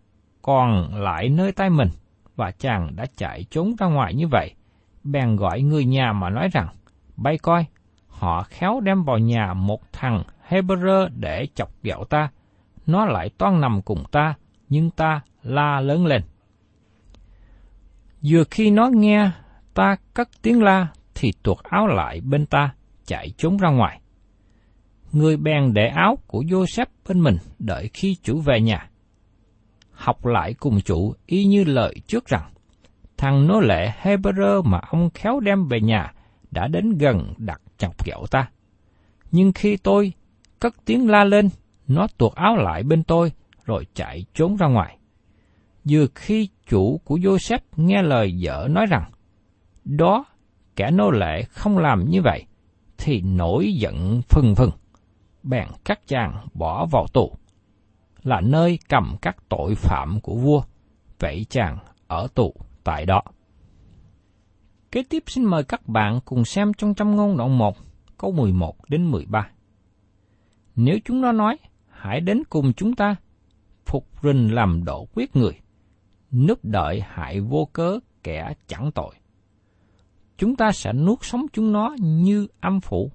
còn 0.42 0.95
lại 0.95 1.28
nơi 1.28 1.52
tay 1.52 1.71
mình, 1.71 1.88
và 2.37 2.50
chàng 2.50 2.97
đã 2.97 3.06
chạy 3.16 3.45
trốn 3.50 3.75
ra 3.78 3.87
ngoài 3.87 4.14
như 4.14 4.28
vậy, 4.28 4.54
bèn 5.04 5.37
gọi 5.37 5.62
người 5.62 5.85
nhà 5.85 6.12
mà 6.12 6.30
nói 6.30 6.49
rằng, 6.52 6.68
bay 7.16 7.38
coi, 7.38 7.66
họ 8.18 8.42
khéo 8.42 8.80
đem 8.80 9.04
vào 9.04 9.18
nhà 9.18 9.54
một 9.54 9.92
thằng 9.92 10.23
Hebrew 10.49 11.08
để 11.16 11.46
chọc 11.54 11.82
ghẹo 11.82 12.04
ta, 12.04 12.28
nó 12.87 13.04
lại 13.04 13.30
toan 13.38 13.61
nằm 13.61 13.82
cùng 13.82 14.04
ta, 14.12 14.35
nhưng 14.68 14.90
ta 14.90 15.20
la 15.42 15.80
lớn 15.80 16.06
lên. 16.06 16.23
Vừa 18.23 18.44
khi 18.50 18.70
nó 18.70 18.88
nghe 18.92 19.30
ta 19.75 19.96
cất 20.14 20.28
tiếng 20.42 20.62
la, 20.62 20.88
thì 21.14 21.32
tuột 21.42 21.58
áo 21.62 21.87
lại 21.87 22.20
bên 22.20 22.46
ta, 22.46 22.75
chạy 23.06 23.30
trốn 23.37 23.56
ra 23.56 23.70
ngoài. 23.70 24.00
Người 25.12 25.37
bèn 25.37 25.73
để 25.73 25.87
áo 25.87 26.18
của 26.26 26.42
Joseph 26.42 26.87
bên 27.08 27.20
mình 27.20 27.37
đợi 27.58 27.90
khi 27.94 28.16
chủ 28.23 28.40
về 28.40 28.61
nhà. 28.61 28.90
Học 29.90 30.26
lại 30.26 30.54
cùng 30.54 30.80
chủ 30.80 31.14
y 31.26 31.44
như 31.44 31.64
lời 31.64 31.94
trước 32.06 32.26
rằng, 32.26 32.50
thằng 33.16 33.46
nô 33.46 33.61
lệ 33.61 33.92
Hebrew 34.02 34.62
mà 34.62 34.80
ông 34.90 35.11
khéo 35.14 35.40
đem 35.40 35.68
về 35.68 35.80
nhà 35.80 36.12
đã 36.50 36.68
đến 36.68 36.99
gần 36.99 37.35
đặt 37.38 37.61
chọc 37.78 38.04
ghẹo 38.04 38.26
ta. 38.30 38.50
Nhưng 39.33 39.52
khi 39.52 39.76
tôi 39.76 40.12
cất 40.61 40.75
tiếng 40.85 41.11
la 41.11 41.25
lên, 41.25 41.49
nó 41.88 42.06
tuột 42.18 42.35
áo 42.35 42.56
lại 42.56 42.83
bên 42.83 43.02
tôi, 43.02 43.33
rồi 43.64 43.87
chạy 43.95 44.25
trốn 44.35 44.56
ra 44.56 44.66
ngoài. 44.66 44.99
Vừa 45.85 46.06
khi 46.14 46.49
chủ 46.68 47.00
của 47.04 47.16
Joseph 47.16 47.59
nghe 47.76 48.02
lời 48.02 48.38
vợ 48.40 48.68
nói 48.71 48.87
rằng, 48.87 49.11
đó, 49.85 50.25
kẻ 50.76 50.90
nô 50.90 51.11
lệ 51.11 51.42
không 51.42 51.78
làm 51.78 52.11
như 52.11 52.23
vậy, 52.23 52.45
thì 52.99 53.21
nổi 53.21 53.75
giận 53.75 54.23
phừng 54.28 54.54
phừng, 54.54 54.71
bèn 55.42 55.68
cắt 55.85 56.00
chàng 56.06 56.47
bỏ 56.54 56.87
vào 56.87 57.06
tù, 57.12 57.33
là 58.23 58.40
nơi 58.40 58.78
cầm 58.88 59.16
các 59.23 59.37
tội 59.49 59.75
phạm 59.75 60.21
của 60.21 60.35
vua, 60.35 60.62
vậy 61.18 61.47
chàng 61.50 61.78
ở 62.06 62.28
tù 62.35 62.54
tại 62.85 63.06
đó. 63.06 63.23
Kế 64.96 65.02
tiếp 65.02 65.22
xin 65.26 65.44
mời 65.44 65.64
các 65.64 65.88
bạn 65.88 66.20
cùng 66.24 66.44
xem 66.44 66.74
trong 66.74 66.94
trăm 66.94 67.16
ngôn 67.16 67.36
đoạn 67.36 67.58
1, 67.58 67.76
câu 68.18 68.32
11 68.32 68.76
đến 68.88 69.10
13. 69.10 69.50
Nếu 70.76 70.98
chúng 71.04 71.20
nó 71.20 71.32
nói, 71.32 71.56
hãy 71.88 72.20
đến 72.20 72.42
cùng 72.50 72.72
chúng 72.72 72.94
ta, 72.94 73.16
phục 73.84 74.06
rình 74.22 74.54
làm 74.54 74.84
độ 74.84 75.08
quyết 75.14 75.36
người, 75.36 75.60
núp 76.32 76.64
đợi 76.64 77.00
hại 77.06 77.40
vô 77.40 77.68
cớ 77.72 77.98
kẻ 78.22 78.54
chẳng 78.66 78.90
tội. 78.92 79.14
Chúng 80.36 80.56
ta 80.56 80.72
sẽ 80.72 80.92
nuốt 80.92 81.18
sống 81.22 81.46
chúng 81.52 81.72
nó 81.72 81.96
như 82.00 82.46
âm 82.60 82.80
phủ, 82.80 83.10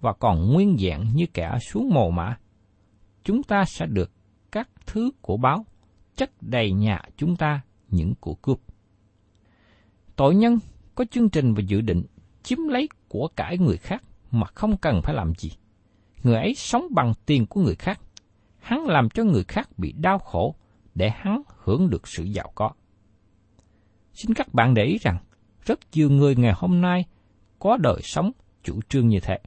và 0.00 0.12
còn 0.12 0.52
nguyên 0.52 0.76
dạng 0.78 1.04
như 1.14 1.26
kẻ 1.34 1.58
xuống 1.60 1.90
mồ 1.90 2.10
mã. 2.10 2.38
Chúng 3.24 3.42
ta 3.42 3.64
sẽ 3.64 3.86
được 3.86 4.10
các 4.52 4.68
thứ 4.86 5.10
của 5.20 5.36
báo, 5.36 5.66
chất 6.16 6.30
đầy 6.40 6.72
nhà 6.72 7.02
chúng 7.16 7.36
ta 7.36 7.60
những 7.88 8.14
của 8.20 8.34
cướp. 8.34 8.60
Tội 10.16 10.34
nhân 10.34 10.58
có 10.98 11.04
chương 11.10 11.30
trình 11.30 11.54
và 11.54 11.60
dự 11.66 11.80
định 11.80 12.02
chiếm 12.42 12.58
lấy 12.68 12.88
của 13.08 13.28
cải 13.36 13.58
người 13.58 13.76
khác 13.76 14.02
mà 14.30 14.46
không 14.46 14.76
cần 14.76 15.02
phải 15.02 15.14
làm 15.14 15.32
gì. 15.38 15.50
Người 16.22 16.34
ấy 16.34 16.54
sống 16.54 16.86
bằng 16.90 17.12
tiền 17.26 17.46
của 17.46 17.60
người 17.60 17.74
khác. 17.74 18.00
Hắn 18.58 18.86
làm 18.86 19.10
cho 19.10 19.24
người 19.24 19.44
khác 19.44 19.78
bị 19.78 19.92
đau 19.92 20.18
khổ 20.18 20.54
để 20.94 21.10
hắn 21.10 21.42
hưởng 21.58 21.90
được 21.90 22.08
sự 22.08 22.24
giàu 22.24 22.52
có. 22.54 22.70
Xin 24.12 24.34
các 24.34 24.54
bạn 24.54 24.74
để 24.74 24.84
ý 24.84 24.98
rằng, 24.98 25.18
rất 25.64 25.78
nhiều 25.92 26.10
người 26.10 26.36
ngày 26.36 26.52
hôm 26.56 26.80
nay 26.80 27.04
có 27.58 27.76
đời 27.76 28.00
sống 28.02 28.32
chủ 28.62 28.80
trương 28.88 29.08
như 29.08 29.20
thế. 29.20 29.38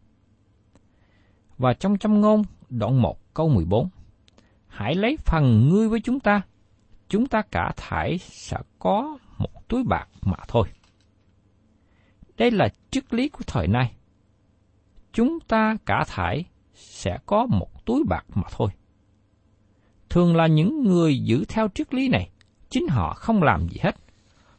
Và 1.58 1.74
trong 1.74 1.98
châm 1.98 2.22
ngôn 2.22 2.43
đoạn 2.70 3.01
1 3.01 3.34
câu 3.34 3.50
14, 3.50 3.89
Hãy 4.67 4.96
lấy 4.96 5.17
phần 5.25 5.70
ngươi 5.70 5.89
với 5.89 6.00
chúng 6.00 6.20
ta, 6.20 6.41
chúng 7.10 7.27
ta 7.27 7.41
cả 7.51 7.72
thải 7.77 8.17
sẽ 8.17 8.58
có 8.79 9.17
một 9.38 9.67
túi 9.67 9.84
bạc 9.84 10.08
mà 10.22 10.38
thôi. 10.48 10.67
Đây 12.41 12.51
là 12.51 12.69
triết 12.91 13.13
lý 13.13 13.29
của 13.29 13.43
thời 13.48 13.67
nay. 13.67 13.91
chúng 15.13 15.39
ta 15.39 15.77
cả 15.86 16.03
thải 16.07 16.45
sẽ 16.74 17.17
có 17.25 17.45
một 17.45 17.86
túi 17.86 18.03
bạc 18.10 18.25
mà 18.36 18.43
thôi. 18.51 18.69
Thường 20.10 20.36
là 20.36 20.48
những 20.48 20.83
người 20.83 21.19
giữ 21.19 21.45
theo 21.50 21.67
triết 21.75 21.93
lý 21.93 22.10
này, 22.10 22.29
chính 22.69 22.88
họ 22.88 23.13
không 23.13 23.43
làm 23.43 23.67
gì 23.69 23.77
hết. 23.81 23.95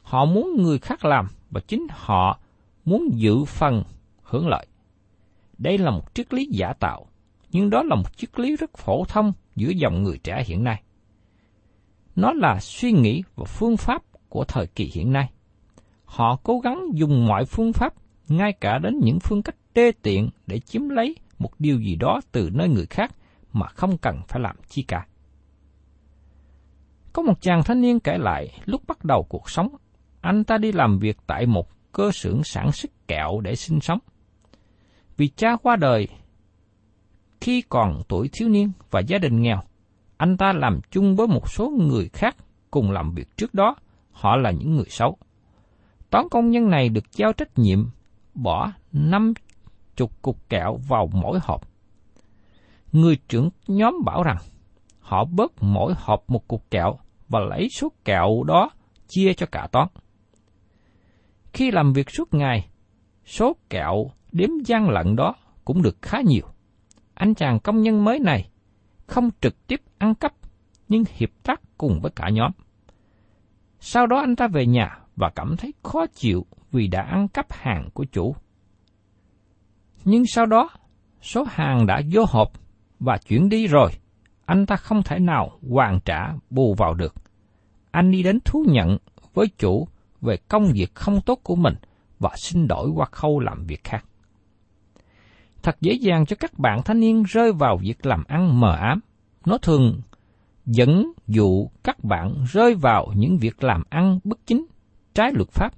Họ 0.02 0.24
muốn 0.24 0.62
người 0.62 0.78
khác 0.78 1.04
làm 1.04 1.26
và 1.50 1.60
chính 1.60 1.86
họ 1.90 2.38
muốn 2.84 3.08
giữ 3.12 3.44
phần 3.44 3.82
hưởng 4.22 4.48
lợi. 4.48 4.66
Đây 5.58 5.78
là 5.78 5.90
một 5.90 6.14
triết 6.14 6.34
lý 6.34 6.46
giả 6.50 6.72
tạo, 6.72 7.06
nhưng 7.50 7.70
đó 7.70 7.82
là 7.82 7.94
một 7.94 8.16
triết 8.16 8.40
lý 8.40 8.56
rất 8.56 8.78
phổ 8.78 9.04
thông 9.04 9.32
giữa 9.56 9.70
dòng 9.70 10.02
người 10.02 10.18
trẻ 10.18 10.44
hiện 10.46 10.64
nay. 10.64 10.82
Nó 12.16 12.32
là 12.32 12.60
suy 12.60 12.92
nghĩ 12.92 13.22
và 13.36 13.44
phương 13.44 13.76
pháp 13.76 14.02
của 14.28 14.44
thời 14.44 14.66
kỳ 14.66 14.90
hiện 14.94 15.12
nay. 15.12 15.30
Họ 16.12 16.36
cố 16.42 16.58
gắng 16.58 16.88
dùng 16.94 17.26
mọi 17.26 17.44
phương 17.44 17.72
pháp, 17.72 17.94
ngay 18.28 18.52
cả 18.52 18.78
đến 18.78 19.00
những 19.02 19.20
phương 19.20 19.42
cách 19.42 19.56
đê 19.74 19.92
tiện 20.02 20.28
để 20.46 20.58
chiếm 20.58 20.88
lấy 20.88 21.16
một 21.38 21.50
điều 21.58 21.80
gì 21.80 21.96
đó 21.96 22.20
từ 22.32 22.50
nơi 22.52 22.68
người 22.68 22.86
khác 22.86 23.14
mà 23.52 23.66
không 23.66 23.98
cần 23.98 24.20
phải 24.28 24.40
làm 24.40 24.56
chi 24.68 24.82
cả. 24.82 25.06
Có 27.12 27.22
một 27.22 27.40
chàng 27.40 27.62
thanh 27.64 27.80
niên 27.80 28.00
kể 28.00 28.18
lại 28.18 28.60
lúc 28.64 28.82
bắt 28.86 29.04
đầu 29.04 29.26
cuộc 29.28 29.50
sống, 29.50 29.68
anh 30.20 30.44
ta 30.44 30.58
đi 30.58 30.72
làm 30.72 30.98
việc 30.98 31.16
tại 31.26 31.46
một 31.46 31.68
cơ 31.92 32.12
xưởng 32.12 32.44
sản 32.44 32.72
xuất 32.72 33.08
kẹo 33.08 33.40
để 33.40 33.56
sinh 33.56 33.80
sống. 33.80 33.98
Vì 35.16 35.28
cha 35.28 35.56
qua 35.56 35.76
đời 35.76 36.08
khi 37.40 37.62
còn 37.68 38.02
tuổi 38.08 38.28
thiếu 38.32 38.48
niên 38.48 38.72
và 38.90 39.00
gia 39.00 39.18
đình 39.18 39.42
nghèo, 39.42 39.60
anh 40.16 40.36
ta 40.36 40.52
làm 40.52 40.80
chung 40.90 41.16
với 41.16 41.26
một 41.26 41.50
số 41.50 41.70
người 41.70 42.08
khác 42.12 42.36
cùng 42.70 42.90
làm 42.90 43.14
việc 43.14 43.36
trước 43.36 43.54
đó, 43.54 43.76
họ 44.10 44.36
là 44.36 44.50
những 44.50 44.76
người 44.76 44.88
xấu. 44.88 45.18
Toán 46.12 46.28
công 46.30 46.50
nhân 46.50 46.70
này 46.70 46.88
được 46.88 47.04
giao 47.12 47.32
trách 47.32 47.58
nhiệm 47.58 47.90
bỏ 48.34 48.72
năm 48.92 49.32
chục 49.96 50.22
cục 50.22 50.48
kẹo 50.48 50.78
vào 50.88 51.10
mỗi 51.12 51.38
hộp. 51.42 51.68
Người 52.92 53.16
trưởng 53.28 53.50
nhóm 53.66 53.94
bảo 54.04 54.22
rằng 54.22 54.36
họ 55.00 55.24
bớt 55.24 55.52
mỗi 55.60 55.94
hộp 55.96 56.30
một 56.30 56.48
cục 56.48 56.70
kẹo 56.70 56.98
và 57.28 57.40
lấy 57.40 57.68
số 57.68 57.92
kẹo 58.04 58.42
đó 58.46 58.70
chia 59.08 59.32
cho 59.34 59.46
cả 59.52 59.68
toán. 59.72 59.88
Khi 61.52 61.70
làm 61.70 61.92
việc 61.92 62.10
suốt 62.10 62.34
ngày, 62.34 62.68
số 63.24 63.56
kẹo 63.70 64.10
đếm 64.32 64.50
gian 64.66 64.88
lận 64.90 65.16
đó 65.16 65.34
cũng 65.64 65.82
được 65.82 65.96
khá 66.02 66.20
nhiều. 66.24 66.46
Anh 67.14 67.34
chàng 67.34 67.60
công 67.60 67.82
nhân 67.82 68.04
mới 68.04 68.18
này 68.18 68.50
không 69.06 69.30
trực 69.40 69.66
tiếp 69.66 69.80
ăn 69.98 70.14
cắp, 70.14 70.32
nhưng 70.88 71.04
hiệp 71.16 71.30
tác 71.42 71.60
cùng 71.78 72.00
với 72.02 72.10
cả 72.16 72.28
nhóm. 72.32 72.50
Sau 73.80 74.06
đó 74.06 74.20
anh 74.20 74.36
ta 74.36 74.48
về 74.48 74.66
nhà 74.66 75.01
và 75.16 75.30
cảm 75.34 75.56
thấy 75.56 75.74
khó 75.82 76.06
chịu 76.06 76.46
vì 76.72 76.86
đã 76.86 77.02
ăn 77.02 77.28
cắp 77.28 77.52
hàng 77.52 77.88
của 77.94 78.04
chủ. 78.04 78.34
Nhưng 80.04 80.26
sau 80.26 80.46
đó, 80.46 80.70
số 81.20 81.44
hàng 81.48 81.86
đã 81.86 82.00
vô 82.12 82.24
hộp 82.28 82.52
và 83.00 83.18
chuyển 83.18 83.48
đi 83.48 83.66
rồi, 83.66 83.90
anh 84.46 84.66
ta 84.66 84.76
không 84.76 85.02
thể 85.02 85.18
nào 85.18 85.58
hoàn 85.70 86.00
trả 86.04 86.32
bù 86.50 86.74
vào 86.74 86.94
được. 86.94 87.14
Anh 87.90 88.10
đi 88.10 88.22
đến 88.22 88.38
thú 88.44 88.64
nhận 88.68 88.98
với 89.34 89.46
chủ 89.58 89.88
về 90.20 90.36
công 90.48 90.72
việc 90.72 90.94
không 90.94 91.20
tốt 91.20 91.40
của 91.42 91.56
mình 91.56 91.74
và 92.18 92.30
xin 92.36 92.68
đổi 92.68 92.90
qua 92.94 93.06
khâu 93.10 93.40
làm 93.40 93.66
việc 93.66 93.84
khác. 93.84 94.04
Thật 95.62 95.76
dễ 95.80 95.92
dàng 95.92 96.26
cho 96.26 96.36
các 96.40 96.58
bạn 96.58 96.82
thanh 96.84 97.00
niên 97.00 97.22
rơi 97.22 97.52
vào 97.52 97.76
việc 97.76 98.06
làm 98.06 98.24
ăn 98.28 98.60
mờ 98.60 98.76
ám. 98.76 99.00
Nó 99.46 99.58
thường 99.58 100.00
dẫn 100.66 101.12
dụ 101.26 101.68
các 101.84 102.04
bạn 102.04 102.44
rơi 102.52 102.74
vào 102.74 103.12
những 103.16 103.38
việc 103.38 103.64
làm 103.64 103.82
ăn 103.88 104.18
bất 104.24 104.38
chính, 104.46 104.66
trái 105.14 105.32
luật 105.34 105.50
pháp, 105.50 105.72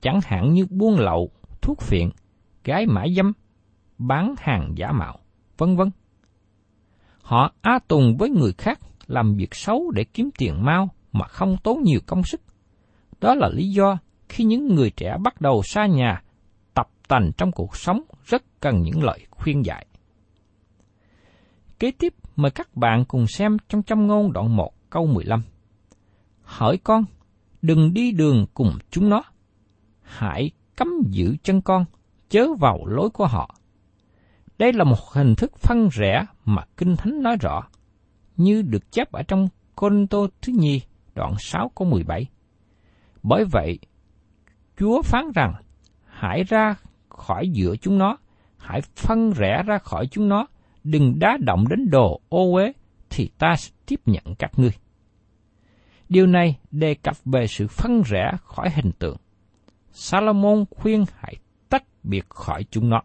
chẳng 0.00 0.20
hạn 0.24 0.52
như 0.52 0.66
buôn 0.70 0.98
lậu, 0.98 1.30
thuốc 1.62 1.80
phiện, 1.80 2.10
gái 2.64 2.86
mãi 2.86 3.14
dâm, 3.16 3.32
bán 3.98 4.34
hàng 4.38 4.72
giả 4.76 4.92
mạo, 4.92 5.18
vân 5.58 5.76
vân. 5.76 5.90
Họ 7.22 7.52
a 7.60 7.78
tùng 7.88 8.16
với 8.18 8.30
người 8.30 8.52
khác 8.58 8.78
làm 9.06 9.34
việc 9.36 9.54
xấu 9.54 9.90
để 9.90 10.04
kiếm 10.04 10.30
tiền 10.38 10.64
mau 10.64 10.88
mà 11.12 11.26
không 11.26 11.56
tốn 11.62 11.82
nhiều 11.82 12.00
công 12.06 12.22
sức. 12.22 12.40
Đó 13.20 13.34
là 13.34 13.48
lý 13.48 13.70
do 13.70 13.98
khi 14.28 14.44
những 14.44 14.74
người 14.74 14.90
trẻ 14.90 15.16
bắt 15.24 15.40
đầu 15.40 15.62
xa 15.64 15.86
nhà, 15.86 16.22
tập 16.74 16.88
tành 17.08 17.30
trong 17.36 17.52
cuộc 17.52 17.76
sống 17.76 18.02
rất 18.24 18.42
cần 18.60 18.82
những 18.82 19.02
lời 19.02 19.26
khuyên 19.30 19.64
dạy. 19.64 19.86
Kế 21.78 21.90
tiếp, 21.90 22.14
mời 22.36 22.50
các 22.50 22.76
bạn 22.76 23.04
cùng 23.04 23.26
xem 23.26 23.56
trong 23.68 23.82
châm 23.82 24.06
ngôn 24.06 24.32
đoạn 24.32 24.56
1 24.56 24.90
câu 24.90 25.06
15. 25.06 25.42
Hỏi 26.42 26.78
con, 26.84 27.04
đừng 27.64 27.94
đi 27.94 28.12
đường 28.12 28.46
cùng 28.54 28.78
chúng 28.90 29.08
nó. 29.08 29.22
Hãy 30.02 30.50
cấm 30.76 30.88
giữ 31.10 31.36
chân 31.42 31.60
con, 31.60 31.84
chớ 32.28 32.54
vào 32.60 32.86
lối 32.86 33.10
của 33.10 33.26
họ. 33.26 33.54
Đây 34.58 34.72
là 34.72 34.84
một 34.84 34.98
hình 35.12 35.34
thức 35.34 35.58
phân 35.58 35.88
rẽ 35.92 36.26
mà 36.44 36.62
Kinh 36.76 36.96
Thánh 36.96 37.22
nói 37.22 37.36
rõ, 37.40 37.62
như 38.36 38.62
được 38.62 38.92
chép 38.92 39.12
ở 39.12 39.22
trong 39.22 39.48
Côn 39.76 40.06
Tô 40.06 40.26
thứ 40.42 40.52
nhì, 40.56 40.80
đoạn 41.14 41.34
6 41.38 41.70
câu 41.74 41.88
17. 41.88 42.26
Bởi 43.22 43.44
vậy, 43.44 43.78
Chúa 44.78 45.02
phán 45.02 45.24
rằng, 45.34 45.54
hãy 46.04 46.44
ra 46.44 46.74
khỏi 47.08 47.48
giữa 47.48 47.76
chúng 47.76 47.98
nó, 47.98 48.16
hãy 48.56 48.80
phân 48.96 49.32
rẽ 49.32 49.62
ra 49.66 49.78
khỏi 49.78 50.06
chúng 50.06 50.28
nó, 50.28 50.46
đừng 50.84 51.18
đá 51.18 51.38
động 51.40 51.64
đến 51.68 51.90
đồ 51.90 52.20
ô 52.28 52.54
uế, 52.54 52.72
thì 53.10 53.30
ta 53.38 53.56
sẽ 53.56 53.72
tiếp 53.86 54.00
nhận 54.06 54.34
các 54.38 54.50
ngươi. 54.56 54.72
Điều 56.08 56.26
này 56.26 56.58
đề 56.70 56.94
cập 56.94 57.16
về 57.24 57.46
sự 57.46 57.66
phân 57.66 58.02
rẽ 58.02 58.32
khỏi 58.44 58.70
hình 58.70 58.92
tượng. 58.98 59.16
Salomon 59.92 60.64
khuyên 60.70 61.04
hãy 61.18 61.36
tách 61.68 61.84
biệt 62.02 62.28
khỏi 62.28 62.64
chúng 62.70 62.88
nó. 62.88 63.02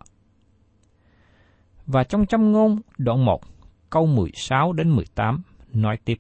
Và 1.86 2.04
trong 2.04 2.26
châm 2.26 2.52
ngôn 2.52 2.80
đoạn 2.98 3.26
1, 3.26 3.42
câu 3.90 4.06
16 4.06 4.74
đến 4.74 4.90
18 4.90 5.42
nói 5.74 5.98
tiếp. 6.06 6.20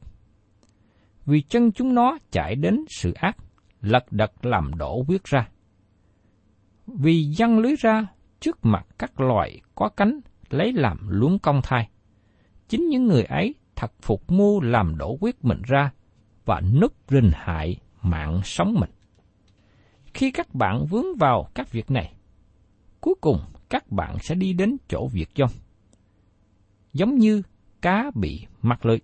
Vì 1.25 1.41
chân 1.41 1.71
chúng 1.71 1.95
nó 1.95 2.17
chạy 2.31 2.55
đến 2.55 2.85
sự 2.89 3.13
ác, 3.13 3.37
lật 3.81 4.11
đật 4.11 4.45
làm 4.45 4.71
đổ 4.77 5.03
quyết 5.07 5.23
ra. 5.23 5.47
Vì 6.87 7.33
dăng 7.33 7.59
lưới 7.59 7.75
ra 7.79 8.07
trước 8.39 8.59
mặt 8.61 8.85
các 8.99 9.19
loài 9.19 9.61
có 9.75 9.89
cánh 9.89 10.19
lấy 10.49 10.73
làm 10.73 10.97
luống 11.07 11.39
công 11.39 11.61
thai. 11.63 11.89
Chính 12.67 12.87
những 12.87 13.07
người 13.07 13.23
ấy 13.23 13.55
thật 13.75 13.91
phục 14.01 14.31
mưu 14.31 14.61
làm 14.61 14.97
đổ 14.97 15.17
quyết 15.21 15.45
mình 15.45 15.61
ra 15.67 15.91
và 16.49 16.61
núp 16.61 16.93
rình 17.09 17.31
hại 17.33 17.77
mạng 18.01 18.41
sống 18.43 18.75
mình. 18.79 18.89
Khi 20.13 20.31
các 20.31 20.55
bạn 20.55 20.85
vướng 20.85 21.05
vào 21.19 21.49
các 21.53 21.71
việc 21.71 21.91
này, 21.91 22.13
cuối 23.01 23.15
cùng 23.21 23.39
các 23.69 23.91
bạn 23.91 24.19
sẽ 24.19 24.35
đi 24.35 24.53
đến 24.53 24.77
chỗ 24.87 25.07
việc 25.07 25.29
dông. 25.35 25.49
Giống 26.93 27.15
như 27.15 27.41
cá 27.81 28.11
bị 28.15 28.45
mắc 28.61 28.85
lưới. 28.85 28.99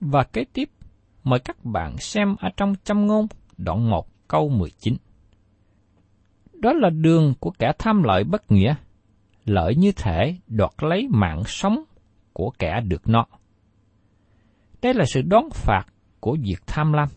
Và 0.00 0.24
kế 0.24 0.44
tiếp, 0.52 0.70
mời 1.24 1.38
các 1.38 1.64
bạn 1.64 1.98
xem 1.98 2.36
ở 2.38 2.48
trong 2.56 2.74
châm 2.84 3.06
ngôn 3.06 3.26
đoạn 3.56 3.90
1 3.90 4.28
câu 4.28 4.48
19. 4.48 4.96
Đó 6.52 6.72
là 6.72 6.90
đường 6.90 7.34
của 7.40 7.50
kẻ 7.50 7.72
tham 7.78 8.02
lợi 8.02 8.24
bất 8.24 8.52
nghĩa, 8.52 8.74
lợi 9.44 9.74
như 9.76 9.92
thể 9.92 10.36
đoạt 10.46 10.72
lấy 10.78 11.08
mạng 11.10 11.42
sống 11.46 11.84
của 12.32 12.50
kẻ 12.58 12.80
được 12.80 13.08
nó. 13.08 13.26
Đây 14.82 14.94
là 14.94 15.04
sự 15.04 15.22
đón 15.22 15.50
phạt 15.50 15.86
của 16.22 16.36
việc 16.42 16.66
tham 16.66 16.92
lam. 16.92 17.08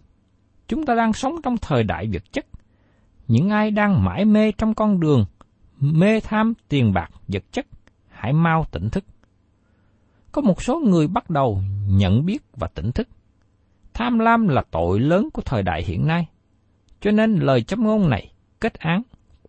Chúng 0.67 0.85
ta 0.85 0.95
đang 0.95 1.13
sống 1.13 1.35
trong 1.43 1.57
thời 1.57 1.83
đại 1.83 2.09
vật 2.13 2.23
chất. 2.31 2.45
Những 3.27 3.49
ai 3.49 3.71
đang 3.71 4.05
mãi 4.05 4.25
mê 4.25 4.51
trong 4.51 4.73
con 4.73 4.99
đường, 4.99 5.25
mê 5.79 6.19
tham 6.19 6.53
tiền 6.69 6.93
bạc 6.93 7.09
vật 7.27 7.43
chất, 7.51 7.65
hãy 8.09 8.33
mau 8.33 8.65
tỉnh 8.71 8.89
thức. 8.89 9.03
Có 10.31 10.41
một 10.41 10.61
số 10.61 10.79
người 10.79 11.07
bắt 11.07 11.29
đầu 11.29 11.61
nhận 11.87 12.25
biết 12.25 12.43
và 12.53 12.67
tỉnh 12.67 12.91
thức. 12.91 13.07
Tham 13.93 14.19
lam 14.19 14.47
là 14.47 14.63
tội 14.71 14.99
lớn 14.99 15.29
của 15.33 15.41
thời 15.41 15.63
đại 15.63 15.83
hiện 15.83 16.07
nay, 16.07 16.27
cho 17.01 17.11
nên 17.11 17.35
lời 17.35 17.63
châm 17.63 17.83
ngôn 17.83 18.09
này 18.09 18.33
kết 18.59 18.73
án, 18.73 19.01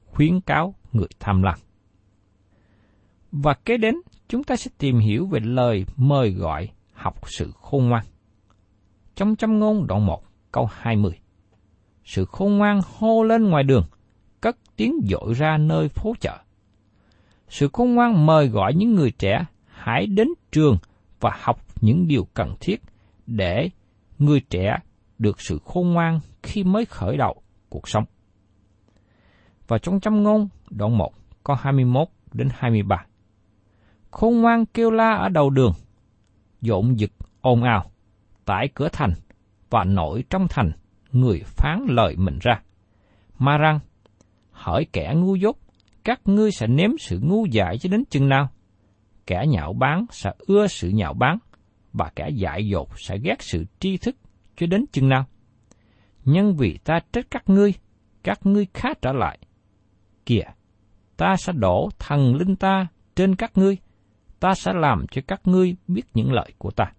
khuyến 0.07 0.41
cáo 0.41 0.75
người 0.93 1.09
tham 1.21 1.43
lam. 1.43 1.59
Và 3.33 3.55
kế 3.55 3.77
đến, 3.77 3.95
chúng 4.29 4.45
ta 4.45 4.57
sẽ 4.57 4.71
tìm 4.79 4.99
hiểu 4.99 5.27
về 5.27 5.41
lời 5.41 5.85
mời 5.97 6.31
gọi 6.31 6.69
học 6.93 7.31
sự 7.31 7.53
khôn 7.61 7.89
ngoan. 7.89 8.05
Trong 9.17 9.37
châm 9.37 9.59
ngôn 9.59 9.87
đoạn 9.87 10.07
1, 10.07 10.23
câu 10.53 10.69
20. 10.73 11.19
Sự 12.05 12.25
khôn 12.25 12.59
ngoan 12.59 12.81
hô 12.99 13.23
lên 13.23 13.45
ngoài 13.45 13.63
đường, 13.65 13.85
cất 14.41 14.57
tiếng 14.77 15.01
dội 15.11 15.35
ra 15.35 15.59
nơi 15.59 15.89
phố 15.89 16.15
chợ. 16.21 16.39
Sự 17.49 17.69
khôn 17.73 17.95
ngoan 17.95 18.27
mời 18.27 18.49
gọi 18.49 18.75
những 18.75 18.95
người 18.95 19.11
trẻ 19.11 19.45
hãy 19.67 20.07
đến 20.07 20.29
trường 20.53 20.79
và 21.21 21.31
học 21.41 21.61
những 21.81 22.09
điều 22.09 22.29
cần 22.35 22.55
thiết 22.61 22.83
để 23.27 23.71
người 24.19 24.41
trẻ 24.41 24.79
được 25.19 25.41
sự 25.41 25.59
khôn 25.65 25.93
ngoan 25.93 26.21
khi 26.43 26.65
mới 26.65 26.85
khởi 26.85 27.17
đầu 27.17 27.43
cuộc 27.69 27.89
sống. 27.89 28.05
Và 29.69 29.79
trong 29.79 30.01
châm 30.01 30.23
ngôn 30.23 30.49
đoạn 30.71 30.99
1 30.99 31.13
câu 31.45 31.57
21 31.57 32.09
đến 32.33 32.49
23. 32.53 33.07
Khôn 34.11 34.41
ngoan 34.41 34.67
kêu 34.67 34.91
la 34.91 35.15
ở 35.15 35.29
đầu 35.29 35.51
đường, 35.51 35.73
dộn 36.61 36.97
dực 36.99 37.11
ồn 37.41 37.63
ào, 37.63 37.91
tại 38.47 38.69
cửa 38.75 38.89
thành 38.93 39.13
và 39.71 39.85
nội 39.85 40.25
trong 40.31 40.47
thành 40.51 40.73
người 41.13 41.43
phán 41.45 41.87
lời 41.89 42.17
mình 42.17 42.39
ra. 42.41 42.61
Mà 43.39 43.59
rằng, 43.59 43.79
hỡi 44.51 44.87
kẻ 44.93 45.15
ngu 45.17 45.35
dốt, 45.35 45.57
các 46.05 46.21
ngươi 46.25 46.51
sẽ 46.53 46.67
nếm 46.67 46.91
sự 46.99 47.21
ngu 47.23 47.47
dại 47.47 47.79
cho 47.79 47.89
đến 47.89 48.05
chừng 48.11 48.29
nào? 48.29 48.49
Kẻ 49.27 49.45
nhạo 49.49 49.73
báng 49.73 50.07
sẽ 50.11 50.31
ưa 50.39 50.67
sự 50.67 50.89
nhạo 50.89 51.15
báng, 51.15 51.39
và 51.93 52.11
kẻ 52.17 52.29
dại 52.29 52.69
dột 52.69 52.89
sẽ 52.97 53.19
ghét 53.19 53.43
sự 53.43 53.65
tri 53.81 53.97
thức 53.97 54.17
cho 54.57 54.67
đến 54.67 54.85
chừng 54.93 55.09
nào? 55.09 55.25
Nhân 56.25 56.57
vì 56.57 56.79
ta 56.85 57.01
trách 57.13 57.27
các 57.31 57.43
ngươi, 57.47 57.75
các 58.23 58.47
ngươi 58.47 58.67
khá 58.75 58.89
trở 59.03 59.13
lại. 59.13 59.39
Kìa, 60.27 60.45
ta 61.17 61.37
sẽ 61.39 61.53
đổ 61.53 61.89
thần 61.99 62.35
linh 62.35 62.57
ta 62.57 62.87
trên 63.17 63.37
các 63.37 63.59
ngươi, 63.59 63.77
ta 64.41 64.55
sẽ 64.55 64.73
làm 64.75 65.07
cho 65.11 65.23
các 65.29 65.41
ngươi 65.45 65.77
biết 65.89 66.03
những 66.15 66.33
lợi 66.33 66.53
của 66.59 66.71
ta. 66.71 66.93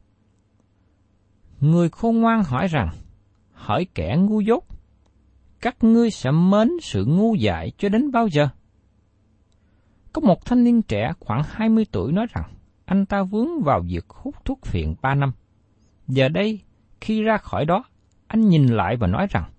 Người 1.62 1.90
khôn 1.90 2.22
ngoan 2.22 2.44
hỏi 2.44 2.68
rằng, 2.68 2.90
hỏi 3.54 3.88
kẻ 3.96 4.18
ngu 4.20 4.42
dốt, 4.42 4.64
các 5.62 5.84
ngươi 5.84 6.12
sẽ 6.12 6.32
mến 6.32 6.70
sự 6.82 7.06
ngu 7.06 7.36
dại 7.36 7.72
cho 7.78 7.90
đến 7.90 8.12
bao 8.12 8.28
giờ? 8.28 8.48
Có 10.14 10.22
một 10.22 10.46
thanh 10.46 10.64
niên 10.64 10.82
trẻ 10.82 11.14
khoảng 11.20 11.42
20 11.50 11.86
tuổi 11.92 12.12
nói 12.12 12.28
rằng, 12.34 12.44
anh 12.86 13.06
ta 13.06 13.24
vướng 13.24 13.64
vào 13.64 13.82
việc 13.88 14.06
hút 14.10 14.46
thuốc 14.46 14.66
phiện 14.66 14.96
3 15.02 15.16
năm. 15.16 15.32
Giờ 16.08 16.30
đây, 16.30 16.62
khi 17.02 17.24
ra 17.24 17.38
khỏi 17.38 17.66
đó, 17.66 17.84
anh 18.28 18.50
nhìn 18.50 18.68
lại 18.68 18.96
và 18.96 19.08
nói 19.08 19.28
rằng, 19.30 19.52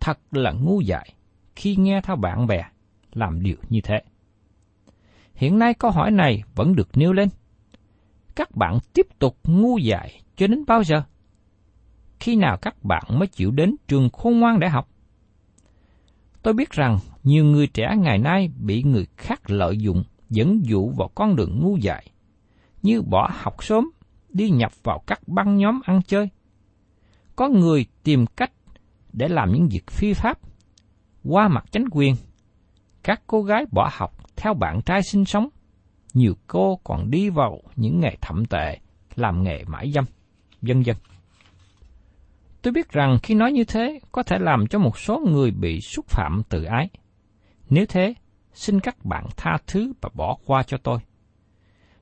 thật 0.00 0.18
là 0.30 0.52
ngu 0.52 0.80
dại 0.80 1.14
khi 1.56 1.76
nghe 1.76 2.00
theo 2.00 2.16
bạn 2.16 2.46
bè 2.46 2.64
làm 3.12 3.42
điều 3.42 3.56
như 3.68 3.80
thế. 3.80 4.02
Hiện 5.34 5.58
nay 5.58 5.74
câu 5.74 5.90
hỏi 5.90 6.10
này 6.10 6.42
vẫn 6.54 6.74
được 6.76 6.88
nêu 6.94 7.12
lên. 7.12 7.28
Các 8.34 8.56
bạn 8.56 8.78
tiếp 8.92 9.06
tục 9.18 9.36
ngu 9.44 9.78
dại 9.78 10.22
cho 10.36 10.46
đến 10.46 10.64
bao 10.66 10.84
giờ? 10.84 11.02
Khi 12.22 12.36
nào 12.36 12.56
các 12.56 12.84
bạn 12.84 13.02
mới 13.08 13.28
chịu 13.28 13.50
đến 13.50 13.74
trường 13.88 14.10
khôn 14.10 14.40
ngoan 14.40 14.60
để 14.60 14.68
học? 14.68 14.88
Tôi 16.42 16.54
biết 16.54 16.70
rằng 16.70 16.98
nhiều 17.22 17.44
người 17.44 17.66
trẻ 17.66 17.96
ngày 17.98 18.18
nay 18.18 18.50
bị 18.60 18.82
người 18.82 19.06
khác 19.16 19.50
lợi 19.50 19.78
dụng, 19.78 20.04
dẫn 20.30 20.60
dụ 20.64 20.90
vào 20.90 21.10
con 21.14 21.36
đường 21.36 21.60
ngu 21.62 21.76
dại, 21.76 22.06
như 22.82 23.02
bỏ 23.02 23.30
học 23.32 23.64
sớm, 23.64 23.90
đi 24.28 24.50
nhập 24.50 24.72
vào 24.82 25.02
các 25.06 25.28
băng 25.28 25.56
nhóm 25.56 25.80
ăn 25.84 26.00
chơi. 26.06 26.28
Có 27.36 27.48
người 27.48 27.86
tìm 28.02 28.26
cách 28.26 28.52
để 29.12 29.28
làm 29.28 29.52
những 29.52 29.68
việc 29.68 29.90
phi 29.90 30.12
pháp, 30.12 30.38
qua 31.24 31.48
mặt 31.48 31.64
chánh 31.70 31.84
quyền. 31.90 32.14
Các 33.02 33.22
cô 33.26 33.42
gái 33.42 33.64
bỏ 33.72 33.90
học 33.92 34.12
theo 34.36 34.54
bạn 34.54 34.80
trai 34.82 35.02
sinh 35.02 35.24
sống. 35.24 35.48
Nhiều 36.14 36.34
cô 36.46 36.80
còn 36.84 37.10
đi 37.10 37.30
vào 37.30 37.60
những 37.76 38.00
nghề 38.00 38.16
thậm 38.20 38.44
tệ, 38.44 38.78
làm 39.16 39.42
nghề 39.42 39.64
mãi 39.64 39.92
dâm, 39.92 40.04
vân 40.62 40.82
dân. 40.82 40.96
Tôi 42.62 42.72
biết 42.72 42.90
rằng 42.90 43.18
khi 43.22 43.34
nói 43.34 43.52
như 43.52 43.64
thế 43.64 44.00
có 44.12 44.22
thể 44.22 44.38
làm 44.38 44.66
cho 44.66 44.78
một 44.78 44.98
số 44.98 45.18
người 45.18 45.50
bị 45.50 45.80
xúc 45.80 46.06
phạm 46.08 46.42
tự 46.48 46.64
ái. 46.64 46.88
Nếu 47.70 47.86
thế, 47.88 48.14
xin 48.52 48.80
các 48.80 49.04
bạn 49.04 49.26
tha 49.36 49.58
thứ 49.66 49.92
và 50.00 50.10
bỏ 50.14 50.36
qua 50.46 50.62
cho 50.62 50.76
tôi. 50.76 50.98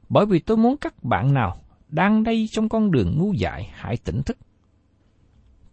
Bởi 0.09 0.27
vì 0.27 0.39
tôi 0.39 0.57
muốn 0.57 0.77
các 0.77 1.05
bạn 1.05 1.35
nào 1.35 1.57
đang 1.89 2.25
đây 2.25 2.49
trong 2.51 2.69
con 2.69 2.91
đường 2.91 3.19
ngu 3.19 3.33
dại 3.33 3.71
hãy 3.75 3.97
tỉnh 3.97 4.23
thức. 4.23 4.39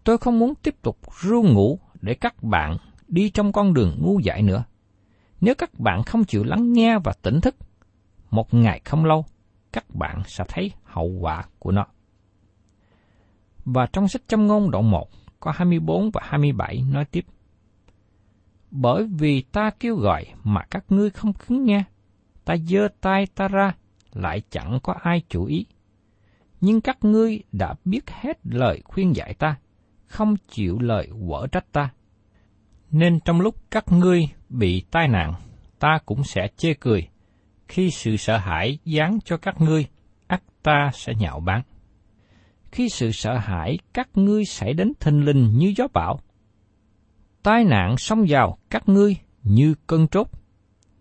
Tôi 0.04 0.18
không 0.18 0.40
muốn 0.40 0.56
tiếp 0.56 0.76
tục 0.82 0.98
ru 1.22 1.44
ngủ 1.44 1.80
để 2.02 2.14
các 2.14 2.44
bạn 2.44 2.78
đi 3.08 3.30
trong 3.30 3.52
con 3.52 3.74
đường 3.74 3.98
ngu 4.02 4.20
dại 4.20 4.42
nữa. 4.42 4.64
Nếu 5.42 5.56
các 5.56 5.80
bạn 5.80 6.04
không 6.04 6.24
chịu 6.24 6.44
lắng 6.44 6.74
nghe 6.74 7.00
và 7.00 7.14
tỉnh 7.22 7.42
thức, 7.42 7.56
một 8.30 8.54
ngày 8.54 8.82
không 8.86 9.06
lâu, 9.06 9.26
các 9.72 9.96
bạn 9.96 10.22
sẽ 10.26 10.44
thấy 10.48 10.72
hậu 10.84 11.08
quả 11.20 11.46
của 11.60 11.72
nó. 11.72 11.86
Và 13.74 13.88
trong 13.94 14.08
sách 14.08 14.22
châm 14.28 14.48
ngôn 14.48 14.72
đoạn 14.72 14.92
1 14.92 15.10
có 15.40 15.52
24 15.56 16.12
và 16.12 16.22
27 16.24 16.84
nói 16.92 17.06
tiếp. 17.06 17.26
Bởi 18.72 19.08
vì 19.20 19.42
ta 19.42 19.72
kêu 19.80 19.96
gọi 19.96 20.26
mà 20.44 20.62
các 20.72 20.86
ngươi 20.90 21.10
không 21.10 21.34
cứng 21.34 21.66
nghe, 21.66 21.84
ta 22.46 22.56
giơ 22.58 22.88
tay 23.02 23.28
ta 23.36 23.48
ra, 23.48 23.76
lại 24.14 24.42
chẳng 24.50 24.80
có 24.84 24.94
ai 25.02 25.22
chú 25.30 25.46
ý. 25.46 25.66
Nhưng 26.62 26.82
các 26.82 26.98
ngươi 27.02 27.44
đã 27.52 27.76
biết 27.86 28.10
hết 28.10 28.38
lời 28.44 28.82
khuyên 28.86 29.16
dạy 29.16 29.34
ta, 29.34 29.56
không 30.06 30.36
chịu 30.48 30.80
lời 30.80 31.10
quở 31.28 31.48
trách 31.48 31.72
ta. 31.72 31.90
Nên 32.92 33.20
trong 33.20 33.42
lúc 33.42 33.56
các 33.72 33.92
ngươi 33.92 34.30
bị 34.50 34.84
tai 34.92 35.08
nạn, 35.08 35.34
ta 35.80 36.00
cũng 36.06 36.24
sẽ 36.24 36.48
chê 36.58 36.74
cười. 36.74 37.08
Khi 37.68 37.92
sự 37.92 38.18
sợ 38.18 38.38
hãi 38.38 38.80
dán 38.86 39.20
cho 39.26 39.38
các 39.38 39.62
ngươi, 39.62 39.86
ắt 40.28 40.44
ta 40.64 40.92
sẽ 40.94 41.14
nhạo 41.16 41.40
báng 41.40 41.62
khi 42.72 42.90
sự 42.90 43.12
sợ 43.12 43.38
hãi 43.38 43.78
các 43.94 44.10
ngươi 44.14 44.46
xảy 44.46 44.74
đến 44.74 44.94
thình 45.00 45.26
lình 45.26 45.58
như 45.58 45.74
gió 45.78 45.88
bão. 45.94 46.20
Tai 47.44 47.64
nạn 47.64 47.98
xông 47.98 48.26
vào 48.30 48.58
các 48.70 48.90
ngươi 48.90 49.18
như 49.44 49.76
cơn 49.88 50.08
trốt, 50.08 50.30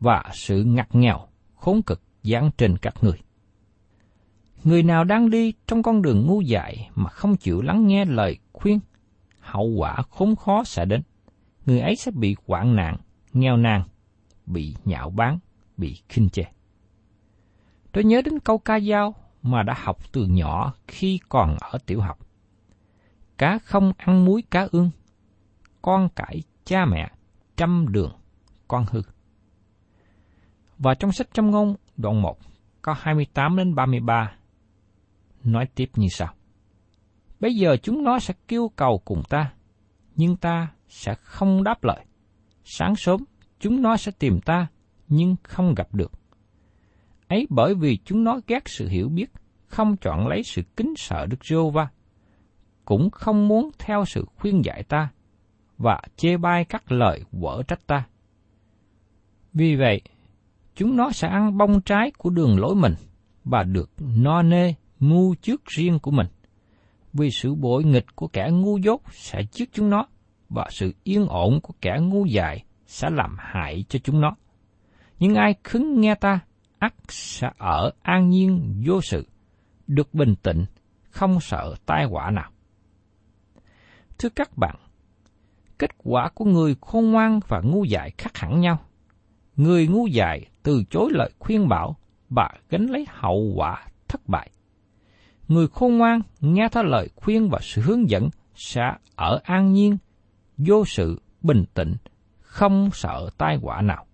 và 0.00 0.24
sự 0.32 0.64
ngặt 0.64 0.94
nghèo, 0.94 1.28
khốn 1.54 1.82
cực 1.82 2.02
giáng 2.22 2.50
trên 2.58 2.78
các 2.78 2.94
ngươi. 3.00 3.18
Người 4.64 4.82
nào 4.82 5.04
đang 5.04 5.30
đi 5.30 5.52
trong 5.66 5.82
con 5.82 6.02
đường 6.02 6.26
ngu 6.26 6.40
dại 6.40 6.90
mà 6.94 7.10
không 7.10 7.36
chịu 7.36 7.62
lắng 7.62 7.86
nghe 7.86 8.04
lời 8.04 8.38
khuyên, 8.52 8.80
hậu 9.40 9.66
quả 9.66 9.96
khốn 10.10 10.36
khó 10.36 10.64
sẽ 10.64 10.84
đến. 10.84 11.02
Người 11.66 11.80
ấy 11.80 11.96
sẽ 11.96 12.10
bị 12.10 12.36
hoạn 12.46 12.76
nạn, 12.76 12.96
nghèo 13.32 13.56
nàn, 13.56 13.82
bị 14.46 14.74
nhạo 14.84 15.10
báng, 15.10 15.38
bị 15.76 16.00
khinh 16.08 16.28
chê. 16.28 16.42
Tôi 17.92 18.04
nhớ 18.04 18.22
đến 18.22 18.38
câu 18.38 18.58
ca 18.58 18.80
dao 18.80 19.14
mà 19.46 19.62
đã 19.62 19.74
học 19.76 19.98
từ 20.12 20.26
nhỏ 20.26 20.74
khi 20.88 21.20
còn 21.28 21.56
ở 21.60 21.78
tiểu 21.86 22.00
học. 22.00 22.18
Cá 23.38 23.58
không 23.58 23.92
ăn 23.96 24.24
muối 24.24 24.42
cá 24.50 24.68
ương, 24.72 24.90
con 25.82 26.08
cải 26.08 26.42
cha 26.64 26.84
mẹ, 26.84 27.10
trăm 27.56 27.86
đường, 27.92 28.12
con 28.68 28.86
hư. 28.90 29.02
Và 30.78 30.94
trong 30.94 31.12
sách 31.12 31.28
trong 31.32 31.50
ngôn 31.50 31.76
đoạn 31.96 32.22
1 32.22 32.38
có 32.82 32.94
28 32.98 33.56
đến 33.56 33.74
33 33.74 34.32
nói 35.44 35.68
tiếp 35.74 35.90
như 35.96 36.08
sau. 36.08 36.34
Bây 37.40 37.54
giờ 37.56 37.76
chúng 37.82 38.04
nó 38.04 38.18
sẽ 38.18 38.34
kêu 38.48 38.70
cầu 38.76 39.02
cùng 39.04 39.22
ta, 39.28 39.52
nhưng 40.16 40.36
ta 40.36 40.68
sẽ 40.88 41.14
không 41.14 41.64
đáp 41.64 41.84
lời. 41.84 42.04
Sáng 42.64 42.96
sớm 42.96 43.24
chúng 43.60 43.82
nó 43.82 43.96
sẽ 43.96 44.12
tìm 44.18 44.40
ta, 44.40 44.66
nhưng 45.08 45.36
không 45.42 45.74
gặp 45.74 45.94
được 45.94 46.12
ấy 47.28 47.46
bởi 47.50 47.74
vì 47.74 47.98
chúng 48.04 48.24
nó 48.24 48.40
ghét 48.46 48.62
sự 48.66 48.88
hiểu 48.88 49.08
biết, 49.08 49.30
không 49.66 49.96
chọn 49.96 50.28
lấy 50.28 50.42
sự 50.42 50.62
kính 50.76 50.94
sợ 50.96 51.26
Đức 51.26 51.44
giê 51.44 51.56
va 51.72 51.88
cũng 52.86 53.10
không 53.10 53.48
muốn 53.48 53.70
theo 53.78 54.04
sự 54.04 54.24
khuyên 54.36 54.64
dạy 54.64 54.82
ta, 54.82 55.08
và 55.78 56.00
chê 56.16 56.36
bai 56.36 56.64
các 56.64 56.92
lời 56.92 57.22
quở 57.40 57.62
trách 57.68 57.86
ta. 57.86 58.06
Vì 59.52 59.76
vậy, 59.76 60.00
chúng 60.74 60.96
nó 60.96 61.10
sẽ 61.10 61.28
ăn 61.28 61.58
bông 61.58 61.80
trái 61.80 62.10
của 62.18 62.30
đường 62.30 62.58
lối 62.58 62.74
mình, 62.74 62.94
và 63.44 63.62
được 63.62 63.90
no 63.98 64.42
nê 64.42 64.74
ngu 65.00 65.34
trước 65.34 65.64
riêng 65.64 65.98
của 65.98 66.10
mình. 66.10 66.26
Vì 67.12 67.30
sự 67.30 67.54
bội 67.54 67.84
nghịch 67.84 68.16
của 68.16 68.28
kẻ 68.28 68.48
ngu 68.52 68.78
dốt 68.78 69.02
sẽ 69.12 69.42
trước 69.52 69.64
chúng 69.72 69.90
nó, 69.90 70.06
và 70.48 70.66
sự 70.70 70.94
yên 71.04 71.26
ổn 71.28 71.60
của 71.62 71.74
kẻ 71.80 71.98
ngu 72.00 72.24
dại 72.24 72.64
sẽ 72.86 73.10
làm 73.10 73.36
hại 73.38 73.84
cho 73.88 73.98
chúng 74.04 74.20
nó. 74.20 74.36
Nhưng 75.18 75.34
ai 75.34 75.54
khứng 75.64 76.00
nghe 76.00 76.14
ta, 76.14 76.40
ắt 76.86 76.94
sẽ 77.08 77.50
ở 77.58 77.90
an 78.02 78.30
nhiên 78.30 78.82
vô 78.86 79.00
sự, 79.02 79.26
được 79.86 80.14
bình 80.14 80.34
tĩnh, 80.42 80.64
không 81.10 81.40
sợ 81.40 81.74
tai 81.86 82.04
họa 82.04 82.30
nào. 82.30 82.50
Thưa 84.18 84.28
các 84.28 84.56
bạn, 84.56 84.76
kết 85.78 85.90
quả 85.98 86.28
của 86.34 86.44
người 86.44 86.76
khôn 86.80 87.10
ngoan 87.10 87.40
và 87.48 87.60
ngu 87.60 87.84
dại 87.84 88.10
khác 88.18 88.36
hẳn 88.36 88.60
nhau. 88.60 88.78
Người 89.56 89.86
ngu 89.86 90.06
dại 90.06 90.46
từ 90.62 90.82
chối 90.90 91.10
lời 91.12 91.30
khuyên 91.38 91.68
bảo 91.68 91.96
và 92.30 92.50
gánh 92.70 92.86
lấy 92.86 93.06
hậu 93.08 93.52
quả 93.56 93.86
thất 94.08 94.28
bại. 94.28 94.50
Người 95.48 95.68
khôn 95.68 95.98
ngoan 95.98 96.20
nghe 96.40 96.68
theo 96.72 96.82
lời 96.82 97.08
khuyên 97.16 97.48
và 97.50 97.58
sự 97.62 97.82
hướng 97.82 98.10
dẫn 98.10 98.28
sẽ 98.54 98.82
ở 99.16 99.40
an 99.44 99.72
nhiên, 99.72 99.96
vô 100.56 100.84
sự, 100.84 101.20
bình 101.42 101.64
tĩnh, 101.74 101.96
không 102.40 102.90
sợ 102.92 103.30
tai 103.38 103.56
họa 103.56 103.82
nào. 103.82 104.05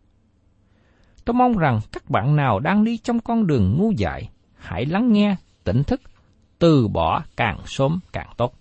Tôi 1.24 1.35
mong 1.35 1.58
rằng 1.58 1.80
các 1.92 2.11
bạn 2.11 2.37
nào 2.37 2.61
đang 2.61 2.85
đi 2.85 2.98
trong 2.98 3.20
con 3.20 3.46
đường 3.46 3.76
ngu 3.78 3.90
dại, 3.90 4.30
hãy 4.54 4.87
lắng 4.87 5.12
nghe, 5.12 5.37
tỉnh 5.64 5.82
thức, 5.82 6.00
từ 6.58 6.88
bỏ 6.88 7.22
càng 7.37 7.58
sớm 7.66 8.00
càng 8.12 8.28
tốt. 8.37 8.54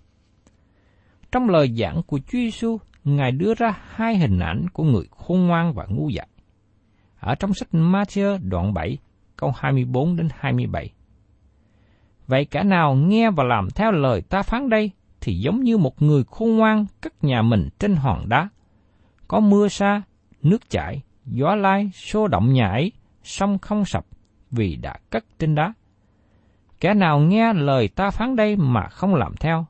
Trong 1.31 1.49
lời 1.49 1.75
giảng 1.77 2.03
của 2.03 2.19
Chúa 2.19 2.31
Giêsu, 2.31 2.77
Ngài 3.03 3.31
đưa 3.31 3.53
ra 3.53 3.77
hai 3.89 4.17
hình 4.17 4.39
ảnh 4.39 4.65
của 4.73 4.83
người 4.83 5.05
khôn 5.11 5.47
ngoan 5.47 5.73
và 5.73 5.85
ngu 5.89 6.09
dại. 6.09 6.27
Ở 7.19 7.35
trong 7.35 7.53
sách 7.53 7.69
Matthew 7.71 8.49
đoạn 8.49 8.73
7, 8.73 8.97
câu 9.35 9.53
24 9.57 10.15
đến 10.15 10.27
27. 10.35 10.93
Vậy 12.27 12.45
cả 12.45 12.63
nào 12.63 12.95
nghe 12.95 13.31
và 13.31 13.43
làm 13.43 13.69
theo 13.75 13.91
lời 13.91 14.21
ta 14.21 14.41
phán 14.41 14.69
đây 14.69 14.91
thì 15.21 15.39
giống 15.39 15.63
như 15.63 15.77
một 15.77 16.01
người 16.01 16.23
khôn 16.23 16.57
ngoan 16.57 16.85
cất 17.01 17.23
nhà 17.23 17.41
mình 17.41 17.69
trên 17.79 17.95
hòn 17.95 18.29
đá. 18.29 18.49
Có 19.27 19.39
mưa 19.39 19.67
xa, 19.67 20.01
nước 20.41 20.69
chảy, 20.69 21.01
gió 21.25 21.55
lai 21.55 21.91
xô 21.93 22.27
động 22.27 22.53
nhảy 22.53 22.91
sông 23.23 23.59
không 23.59 23.85
sập 23.85 24.05
vì 24.51 24.75
đã 24.75 24.97
cất 25.09 25.25
trên 25.39 25.55
đá. 25.55 25.73
Kẻ 26.79 26.93
nào 26.93 27.19
nghe 27.19 27.53
lời 27.53 27.87
ta 27.87 28.11
phán 28.11 28.35
đây 28.35 28.55
mà 28.55 28.87
không 28.87 29.15
làm 29.15 29.35
theo, 29.39 29.65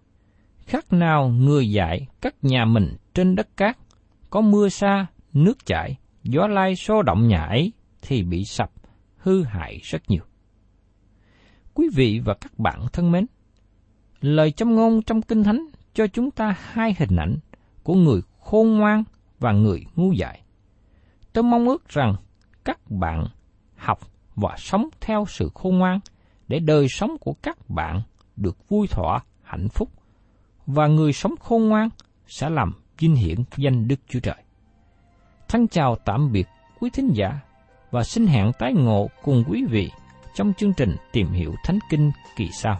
khác 0.66 0.94
nào 0.94 1.28
người 1.28 1.72
dạy 1.72 2.08
cất 2.22 2.44
nhà 2.44 2.66
mình 2.66 2.96
trên 3.14 3.36
đất 3.36 3.58
cát, 3.58 3.78
có 4.30 4.42
mưa 4.42 4.70
xa, 4.70 5.08
nước 5.34 5.66
chảy, 5.66 5.98
gió 6.24 6.48
lai 6.48 6.76
xô 6.76 7.02
động 7.02 7.28
nhảy 7.28 7.72
thì 8.02 8.24
bị 8.24 8.46
sập, 8.46 8.72
hư 9.18 9.44
hại 9.44 9.80
rất 9.84 10.02
nhiều. 10.08 10.24
Quý 11.74 11.90
vị 11.94 12.22
và 12.26 12.34
các 12.34 12.60
bạn 12.60 12.86
thân 12.94 13.12
mến, 13.12 13.26
lời 14.22 14.52
châm 14.52 14.76
ngôn 14.76 15.02
trong 15.02 15.22
Kinh 15.22 15.44
Thánh 15.44 15.66
cho 15.94 16.08
chúng 16.08 16.32
ta 16.32 16.56
hai 16.60 16.96
hình 17.00 17.16
ảnh 17.16 17.38
của 17.84 17.96
người 17.96 18.22
khôn 18.40 18.78
ngoan 18.78 19.04
và 19.40 19.52
người 19.52 19.86
ngu 19.96 20.12
dại. 20.12 20.42
Tôi 21.34 21.44
mong 21.44 21.67
ước 21.67 21.89
rằng 21.89 22.15
các 22.65 22.80
bạn 22.89 23.28
học 23.76 24.00
và 24.36 24.56
sống 24.58 24.89
theo 25.02 25.26
sự 25.28 25.52
khôn 25.54 25.78
ngoan 25.78 26.00
để 26.48 26.60
đời 26.60 26.88
sống 26.89 27.17
của 27.20 27.34
các 27.44 27.70
bạn 27.70 28.02
được 28.36 28.70
vui 28.70 28.88
thỏa, 28.88 29.20
hạnh 29.44 29.67
phúc 29.70 29.89
và 30.65 30.88
người 30.88 31.13
sống 31.13 31.36
khôn 31.39 31.70
ngoan 31.70 31.89
sẽ 32.28 32.50
làm 32.50 32.74
vinh 33.00 33.15
hiển 33.15 33.38
danh 33.58 33.88
Đức 33.88 33.96
Chúa 34.08 34.20
Trời. 34.20 34.44
Thân 35.48 35.67
chào 35.67 35.96
tạm 36.06 36.32
biệt 36.32 36.48
quý 36.80 36.89
thính 36.94 37.12
giả 37.13 37.39
và 37.91 38.04
xin 38.04 38.28
hẹn 38.28 38.52
tái 38.60 38.74
ngộ 38.74 39.08
cùng 39.24 39.44
quý 39.50 39.63
vị 39.70 39.91
trong 40.36 40.54
chương 40.58 40.74
trình 40.74 40.96
tìm 41.12 41.28
hiểu 41.28 41.56
Thánh 41.63 41.80
Kinh 41.89 42.12
kỳ 42.36 42.50
sau. 42.54 42.80